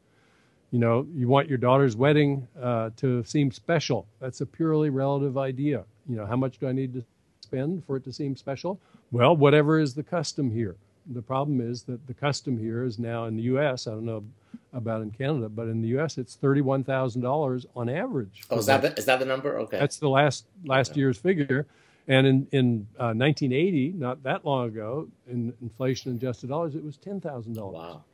[0.73, 4.07] you know, you want your daughter's wedding uh, to seem special.
[4.21, 5.85] That's a purely relative idea.
[6.09, 7.05] You know, how much do I need to
[7.43, 8.81] spend for it to seem special?
[9.13, 10.77] Well, whatever is the custom here.
[11.13, 13.87] The problem is that the custom here is now in the U.S.
[13.87, 14.25] I don't know
[14.73, 16.17] about in Canada, but in the U.S.
[16.17, 18.45] it's thirty-one thousand dollars on average.
[18.51, 19.59] Oh, is that the, is that the number?
[19.61, 21.01] Okay, that's the last last okay.
[21.01, 21.67] year's figure.
[22.09, 26.97] And in in uh, 1980, not that long ago, in inflation adjusted dollars, it was
[26.97, 27.75] ten thousand dollars.
[27.75, 28.05] Wow.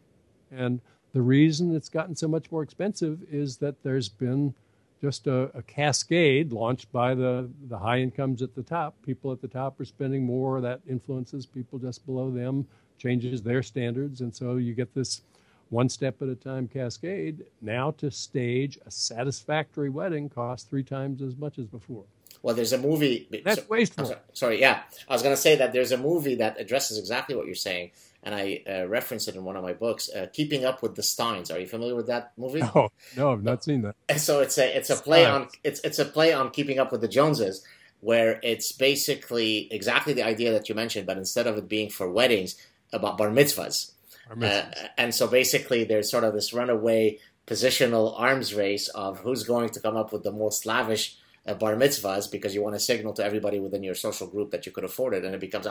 [0.50, 0.80] And
[1.18, 4.54] the reason it's gotten so much more expensive is that there's been
[5.00, 8.94] just a, a, cascade launched by the, the high incomes at the top.
[9.04, 10.60] People at the top are spending more.
[10.60, 14.20] That influences people just below them, changes their standards.
[14.20, 15.22] And so you get this
[15.70, 17.46] one step at a time cascade.
[17.60, 22.04] Now, to stage a satisfactory wedding costs three times as much as before.
[22.42, 23.26] Well, there's a movie.
[23.44, 24.06] That's so, wasteful.
[24.06, 24.82] Sorry, sorry, yeah.
[25.08, 27.90] I was going to say that there's a movie that addresses exactly what you're saying
[28.22, 31.02] and I uh, reference it in one of my books, uh, "Keeping Up with the
[31.02, 32.60] Steins." Are you familiar with that movie?
[32.60, 33.96] No, no, I've not seen that.
[34.08, 36.92] And so it's a it's a play on it's it's a play on Keeping Up
[36.92, 37.64] with the Joneses,
[38.00, 42.10] where it's basically exactly the idea that you mentioned, but instead of it being for
[42.10, 42.56] weddings,
[42.92, 43.92] about bar mitzvahs.
[44.28, 44.84] Bar mitzvahs.
[44.84, 49.70] Uh, and so basically, there's sort of this runaway positional arms race of who's going
[49.70, 53.12] to come up with the most lavish uh, bar mitzvahs because you want to signal
[53.14, 55.66] to everybody within your social group that you could afford it, and it becomes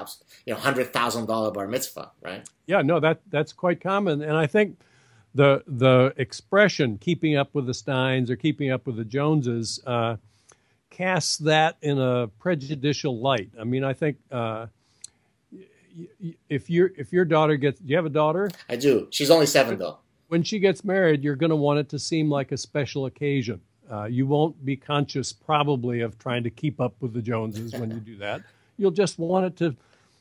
[0.45, 2.47] you know hundred thousand dollar bar mitzvah, right?
[2.65, 4.77] Yeah, no, that that's quite common, and I think
[5.35, 10.17] the the expression "keeping up with the Steins" or "keeping up with the Joneses" uh,
[10.89, 13.51] casts that in a prejudicial light.
[13.59, 14.17] I mean, I think.
[14.31, 14.67] Uh,
[16.49, 18.49] if your if your daughter gets, do you have a daughter?
[18.69, 19.07] I do.
[19.11, 19.97] She's only seven though.
[20.27, 23.61] When she gets married, you're going to want it to seem like a special occasion.
[23.91, 27.91] Uh, you won't be conscious, probably, of trying to keep up with the Joneses when
[27.91, 28.41] you do that.
[28.77, 29.75] You'll just want it to,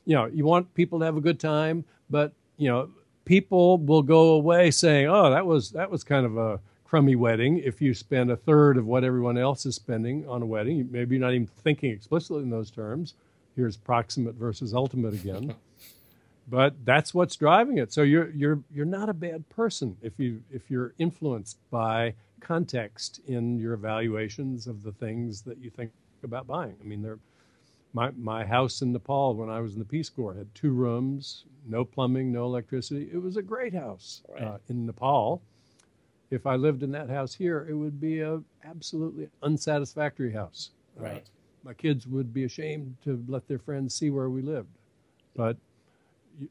[0.05, 2.89] you know, you want people to have a good time, but you know,
[3.25, 7.59] people will go away saying, "Oh, that was that was kind of a crummy wedding."
[7.59, 11.17] If you spend a third of what everyone else is spending on a wedding, maybe
[11.17, 13.15] you're not even thinking explicitly in those terms.
[13.57, 15.55] Here's proximate versus ultimate again.
[16.49, 17.93] but that's what's driving it.
[17.93, 22.15] So you're you're you're not a bad person if you if you're influenced by
[22.47, 25.91] context in your evaluations of the things that you think
[26.23, 26.77] about buying.
[26.81, 27.19] I mean, there,
[27.93, 31.45] my my house in Nepal when I was in the Peace Corps had two rooms,
[31.67, 33.11] no plumbing, no electricity.
[33.13, 34.43] It was a great house right.
[34.43, 35.43] uh, in Nepal.
[36.31, 40.71] If I lived in that house here, it would be a absolutely unsatisfactory house.
[40.97, 41.23] Right.
[41.25, 41.31] Uh,
[41.65, 44.79] my kids would be ashamed to let their friends see where we lived.
[45.35, 45.57] But
[46.39, 46.49] you,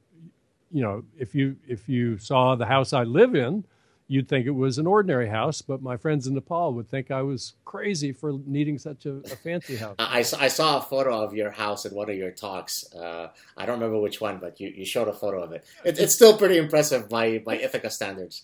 [0.71, 3.63] you know, if you if you saw the house I live in,
[4.07, 7.21] you'd think it was an ordinary house, but my friends in Nepal would think I
[7.21, 9.95] was crazy for needing such a, a fancy house.
[9.97, 12.85] I, I saw a photo of your house in one of your talks.
[12.93, 15.65] Uh, I don't remember which one, but you, you showed a photo of it.
[15.83, 15.97] it.
[15.97, 18.43] It's still pretty impressive by, by Ithaca standards.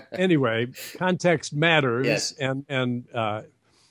[0.12, 2.32] anyway, context matters, yes.
[2.32, 3.42] and and uh,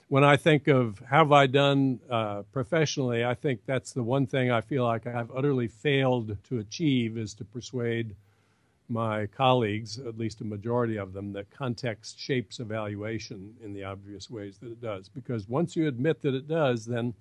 [0.09, 4.51] when I think of have I done uh, professionally, I think that's the one thing
[4.51, 8.15] I feel like I've utterly failed to achieve is to persuade
[8.89, 14.29] my colleagues, at least a majority of them, that context shapes evaluation in the obvious
[14.29, 15.09] ways that it does.
[15.09, 17.13] Because once you admit that it does, then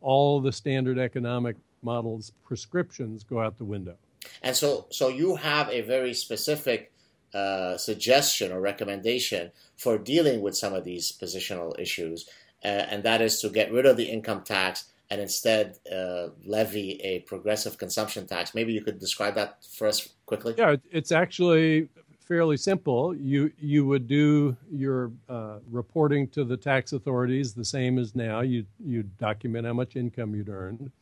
[0.00, 3.96] all the standard economic models prescriptions go out the window.
[4.42, 6.92] And so, so you have a very specific
[7.34, 12.28] uh, suggestion or recommendation for dealing with some of these positional issues,
[12.64, 17.00] uh, and that is to get rid of the income tax and instead uh, levy
[17.02, 18.54] a progressive consumption tax.
[18.54, 20.54] Maybe you could describe that for us quickly.
[20.56, 21.88] Yeah, it's actually
[22.20, 23.16] fairly simple.
[23.16, 28.42] You you would do your uh, reporting to the tax authorities the same as now.
[28.42, 30.92] You you document how much income you'd earned.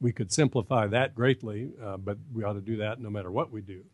[0.00, 3.52] We could simplify that greatly, uh, but we ought to do that no matter what
[3.52, 3.84] we do.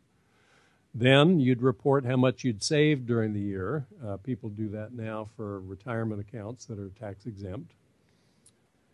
[0.95, 3.87] Then you'd report how much you'd saved during the year.
[4.05, 7.73] Uh, people do that now for retirement accounts that are tax exempt.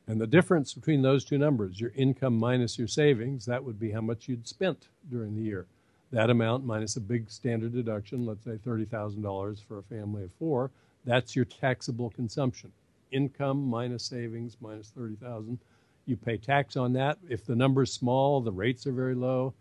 [0.08, 3.90] And the difference between those two numbers, your income minus your savings, that would be
[3.90, 5.66] how much you'd spent during the year.
[6.12, 10.70] That amount minus a big standard deduction, let's say $30,000 for a family of four,
[11.04, 12.70] that's your taxable consumption.
[13.10, 15.58] Income minus savings minus 30,000.
[16.06, 17.18] You pay tax on that.
[17.28, 19.54] If the number's small, the rates are very low.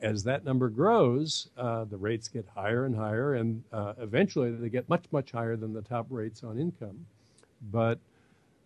[0.00, 4.68] As that number grows, uh, the rates get higher and higher, and uh, eventually they
[4.68, 7.06] get much, much higher than the top rates on income.
[7.70, 7.98] But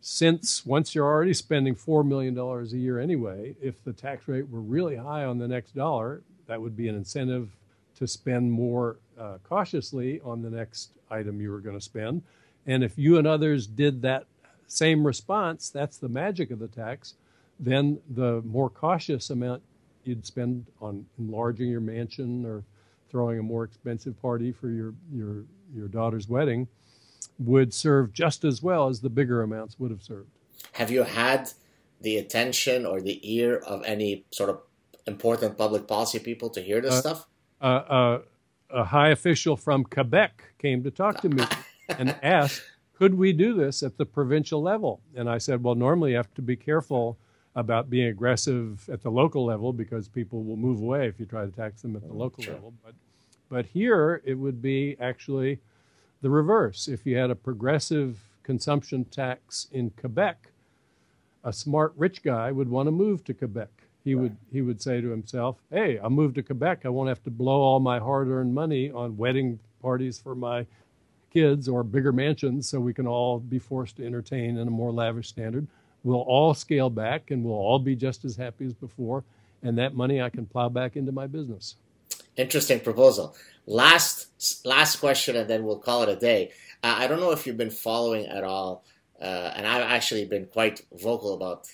[0.00, 4.60] since once you're already spending $4 million a year anyway, if the tax rate were
[4.60, 7.50] really high on the next dollar, that would be an incentive
[7.96, 12.22] to spend more uh, cautiously on the next item you were going to spend.
[12.66, 14.24] And if you and others did that
[14.66, 17.14] same response, that's the magic of the tax,
[17.58, 19.62] then the more cautious amount
[20.04, 22.64] you'd spend on enlarging your mansion or
[23.10, 25.44] throwing a more expensive party for your, your,
[25.74, 26.66] your daughter's wedding–
[27.40, 30.28] would serve just as well as the bigger amounts would have served.
[30.72, 31.50] Have you had
[32.00, 34.60] the attention or the ear of any sort of
[35.06, 37.26] important public policy people to hear this uh, stuff?
[37.60, 38.20] Uh, uh,
[38.70, 41.44] a high official from Quebec came to talk to me
[41.88, 42.62] and asked,
[42.94, 45.00] could we do this at the provincial level?
[45.16, 47.16] And I said, well, normally you have to be careful
[47.56, 51.44] about being aggressive at the local level because people will move away if you try
[51.44, 52.54] to tax them at the local sure.
[52.54, 52.74] level.
[52.84, 52.94] But,
[53.48, 55.58] but here it would be actually
[56.22, 56.88] the reverse.
[56.88, 60.48] If you had a progressive consumption tax in Quebec,
[61.44, 63.70] a smart rich guy would want to move to Quebec.
[64.04, 64.22] He right.
[64.22, 66.84] would he would say to himself, "Hey, I'll move to Quebec.
[66.84, 70.66] I won't have to blow all my hard-earned money on wedding parties for my
[71.30, 74.92] kids or bigger mansions, so we can all be forced to entertain in a more
[74.92, 75.66] lavish standard.
[76.02, 79.22] We'll all scale back, and we'll all be just as happy as before.
[79.62, 81.76] And that money I can plow back into my business."
[82.40, 83.34] Interesting proposal.
[83.66, 84.28] Last
[84.64, 86.52] last question, and then we'll call it a day.
[86.82, 88.82] Uh, I don't know if you've been following at all,
[89.20, 91.66] uh, and I've actually been quite vocal about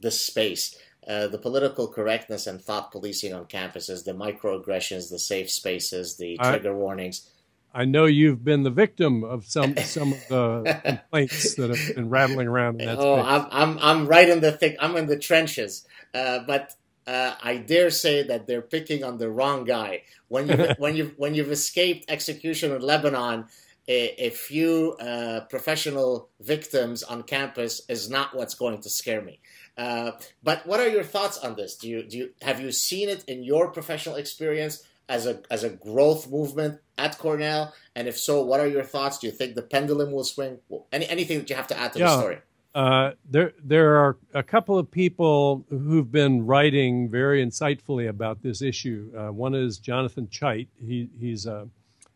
[0.00, 0.76] this space.
[1.06, 6.36] Uh, the political correctness and thought policing on campuses, the microaggressions, the safe spaces, the
[6.36, 7.30] trigger I, warnings.
[7.72, 12.10] I know you've been the victim of some some of the complaints that have been
[12.10, 13.26] rattling around in that oh, space.
[13.30, 14.76] I'm, I'm I'm right in the thick.
[14.80, 15.86] I'm in the trenches.
[16.12, 16.74] Uh, but
[17.06, 20.02] uh, I dare say that they're picking on the wrong guy.
[20.28, 23.46] When you when you when you've escaped execution in Lebanon,
[23.88, 29.40] a, a few uh, professional victims on campus is not what's going to scare me.
[29.76, 31.76] Uh, but what are your thoughts on this?
[31.76, 35.64] Do you do you have you seen it in your professional experience as a as
[35.64, 37.74] a growth movement at Cornell?
[37.96, 39.18] And if so, what are your thoughts?
[39.18, 40.58] Do you think the pendulum will swing?
[40.92, 42.06] Any anything that you have to add to yeah.
[42.06, 42.38] the story?
[42.74, 48.62] Uh, there, there are a couple of people who've been writing very insightfully about this
[48.62, 49.12] issue.
[49.16, 50.68] Uh, one is Jonathan Chait.
[50.80, 51.66] He, he's uh,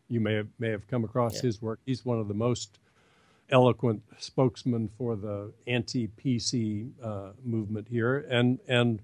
[0.09, 1.41] you may have may have come across yeah.
[1.43, 1.79] his work.
[1.85, 2.79] He's one of the most
[3.49, 8.99] eloquent spokesmen for the anti-PC uh, movement here, and and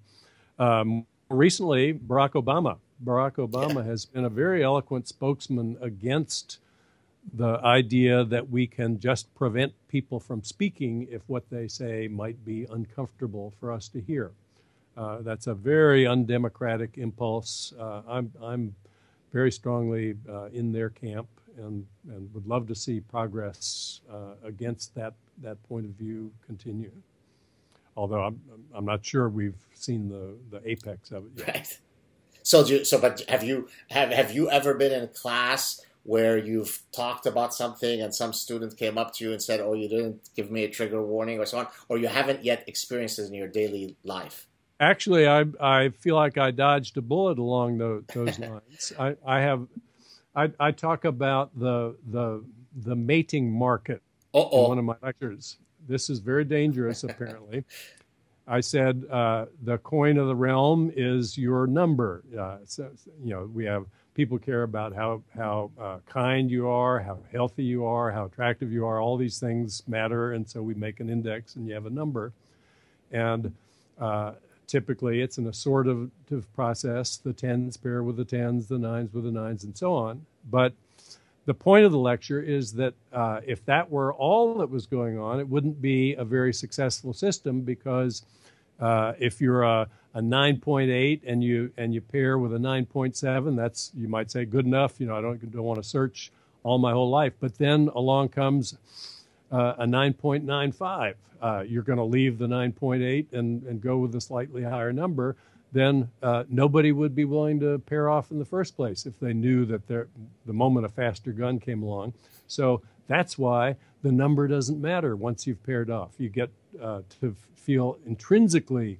[0.58, 2.78] um, recently, Barack Obama.
[3.04, 3.84] Barack Obama yeah.
[3.84, 6.60] has been a very eloquent spokesman against
[7.32, 12.44] the idea that we can just prevent people from speaking if what they say might
[12.46, 14.32] be uncomfortable for us to hear.
[14.96, 17.74] Uh, that's a very undemocratic impulse.
[17.80, 18.76] Uh, I'm, I'm
[19.32, 24.94] very strongly uh, in their camp and, and would love to see progress uh, against
[24.96, 26.92] that, that point of view continue.
[27.96, 28.42] Although I'm,
[28.74, 31.48] I'm not sure we've seen the, the apex of it yet.
[31.48, 31.80] Right.
[32.44, 36.38] So, you, so, but have you have have you ever been in a class where
[36.38, 39.88] you've talked about something and some student came up to you and said, "Oh, you
[39.88, 43.24] didn't give me a trigger warning" or so on, or you haven't yet experienced it
[43.24, 44.48] in your daily life?
[44.80, 48.94] Actually, I I feel like I dodged a bullet along those, those lines.
[49.00, 49.68] I, I have
[50.36, 52.44] I, I talk about the the
[52.76, 54.02] the mating market
[54.34, 54.64] Uh-oh.
[54.64, 55.58] in one of my lectures.
[55.88, 57.64] This is very dangerous, apparently.
[58.48, 62.24] I said uh, the coin of the realm is your number.
[62.38, 62.90] Uh, so,
[63.24, 67.64] you know, we have people care about how how uh, kind you are, how healthy
[67.64, 69.00] you are, how attractive you are.
[69.00, 72.32] All these things matter, and so we make an index, and you have a number.
[73.12, 73.54] And
[74.00, 74.34] uh,
[74.68, 79.32] typically, it's an assortative process: the tens pair with the tens, the nines with the
[79.32, 80.26] nines, and so on.
[80.50, 80.74] But
[81.46, 85.18] the point of the lecture is that uh, if that were all that was going
[85.20, 88.24] on, it wouldn't be a very successful system because
[88.80, 93.92] uh, if you're a, a 9.8 and you and you pair with a 9.7, that's
[93.96, 95.00] you might say good enough.
[95.00, 96.32] You know, I don't don't want to search
[96.64, 98.78] all my whole life, but then along comes
[99.52, 101.16] uh, a 9.95.
[101.42, 105.36] Uh, you're going to leave the 9.8 and and go with a slightly higher number
[105.74, 109.34] then uh, nobody would be willing to pair off in the first place if they
[109.34, 110.08] knew that the
[110.46, 112.14] moment a faster gun came along.
[112.48, 116.12] So that's why the number doesn't matter once you've paired off.
[116.20, 119.00] You get uh, to feel intrinsically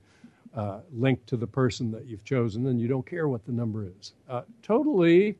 [0.56, 3.86] uh, linked to the person that you've chosen, and you don't care what the number
[4.00, 4.14] is.
[4.30, 5.36] Uh, totally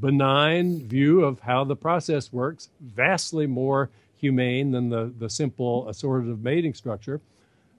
[0.00, 6.42] benign view of how the process works, vastly more humane than the, the simple assortative
[6.42, 7.20] mating structure.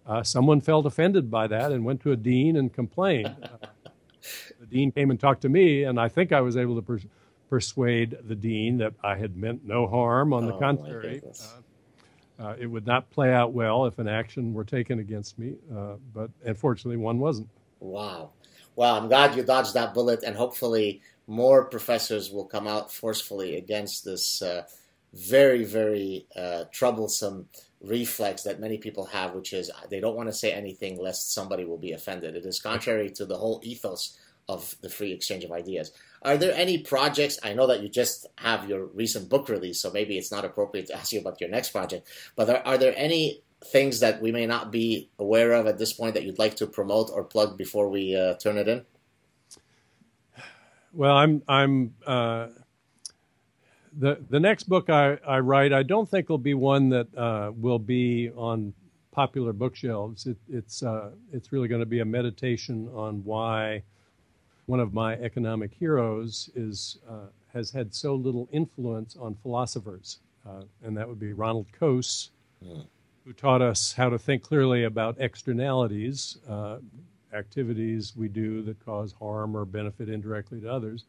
[0.08, 3.36] Uh, someone felt offended by that and went to a dean and complained.
[3.44, 3.68] Uh,
[4.60, 7.06] the dean came and talked to me, and I think I was able to pers-
[7.50, 10.34] persuade the dean that I had meant no harm.
[10.34, 11.22] On the oh, contrary,
[12.40, 15.56] uh, uh, it would not play out well if an action were taken against me,
[15.76, 17.48] uh, but unfortunately, one wasn't.
[17.80, 18.32] Wow.
[18.76, 23.58] Well, I'm glad you dodged that bullet, and hopefully, more professors will come out forcefully
[23.58, 24.64] against this uh,
[25.14, 26.28] very, very
[26.72, 27.48] troublesome
[27.82, 31.66] reflex that many people have, which is they don't want to say anything lest somebody
[31.66, 32.36] will be offended.
[32.36, 34.18] It is contrary to the whole ethos
[34.48, 35.92] of the free exchange of ideas.
[36.22, 37.39] Are there any projects?
[37.43, 40.88] I know that you just have your recent book release, so maybe it's not appropriate
[40.88, 44.32] to ask you about your next project, but are, are there any things that we
[44.32, 47.57] may not be aware of at this point that you'd like to promote or plug
[47.57, 48.86] before we uh, turn it in?
[50.93, 52.47] Well, I'm I'm uh,
[53.97, 57.51] the the next book I, I write, I don't think will be one that uh,
[57.55, 58.74] will be on
[59.11, 60.26] popular bookshelves.
[60.26, 63.84] It, it's uh, it's really going to be a meditation on why
[64.70, 70.61] one of my economic heroes is uh, has had so little influence on philosophers, uh,
[70.84, 72.30] and that would be Ronald Coase,
[72.61, 72.82] yeah.
[73.26, 76.78] who taught us how to think clearly about externalities, uh,
[77.34, 81.05] activities we do that cause harm or benefit indirectly to others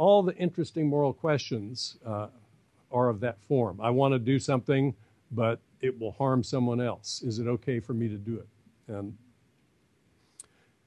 [0.00, 2.28] all the interesting moral questions uh,
[2.90, 3.78] are of that form.
[3.82, 4.94] I want to do something,
[5.30, 7.22] but it will harm someone else.
[7.22, 8.46] Is it okay for me to do it?
[8.88, 9.14] And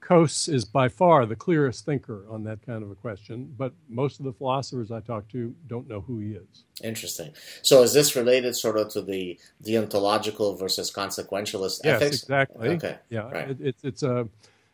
[0.04, 4.20] Coase is by far the clearest thinker on that kind of a question, but most
[4.20, 6.64] of the philosophers I talk to don't know who he is.
[6.84, 7.32] Interesting.
[7.62, 12.24] So, is this related sort of to the deontological versus consequentialist yes, ethics?
[12.24, 12.70] exactly.
[12.70, 12.98] Okay.
[13.10, 13.52] Yeah, right.
[13.52, 14.28] it, it, it's a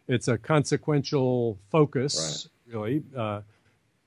[0.08, 2.74] it's a consequential focus, right.
[2.74, 3.04] really.
[3.16, 3.42] Uh,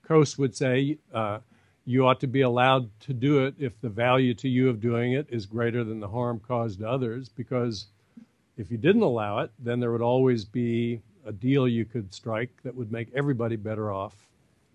[0.06, 1.38] Coase would say uh,
[1.84, 5.12] you ought to be allowed to do it if the value to you of doing
[5.12, 7.86] it is greater than the harm caused to others, because
[8.56, 12.50] if you didn't allow it, then there would always be a deal you could strike
[12.62, 14.14] that would make everybody better off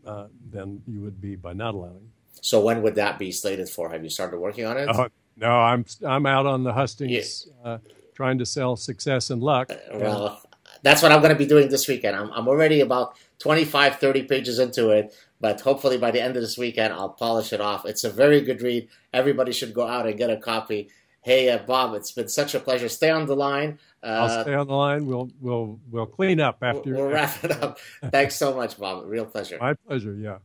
[0.06, 2.10] uh, than you would be by not allowing.
[2.42, 3.90] So when would that be slated for?
[3.90, 4.88] Have you started working on it?
[4.88, 7.70] Uh, no, I'm I'm out on the hustings, yeah.
[7.70, 7.78] uh,
[8.16, 9.72] trying to sell success and luck.
[9.72, 10.42] Uh, well,
[10.84, 12.16] that's what I'm going to be doing this weekend.
[12.16, 16.42] I'm, I'm already about 25, 30 pages into it, but hopefully by the end of
[16.42, 17.86] this weekend, I'll polish it off.
[17.86, 18.88] It's a very good read.
[19.14, 20.90] Everybody should go out and get a copy.
[21.22, 22.88] Hey, uh, Bob, it's been such a pleasure.
[22.88, 23.80] Stay on the line.
[24.02, 25.06] Uh, I'll stay on the line.
[25.06, 26.94] We'll we'll we'll clean up after.
[26.94, 27.80] We'll wrap it up.
[28.12, 29.04] Thanks so much, Bob.
[29.08, 29.58] Real pleasure.
[29.60, 30.14] My pleasure.
[30.14, 30.38] Yeah.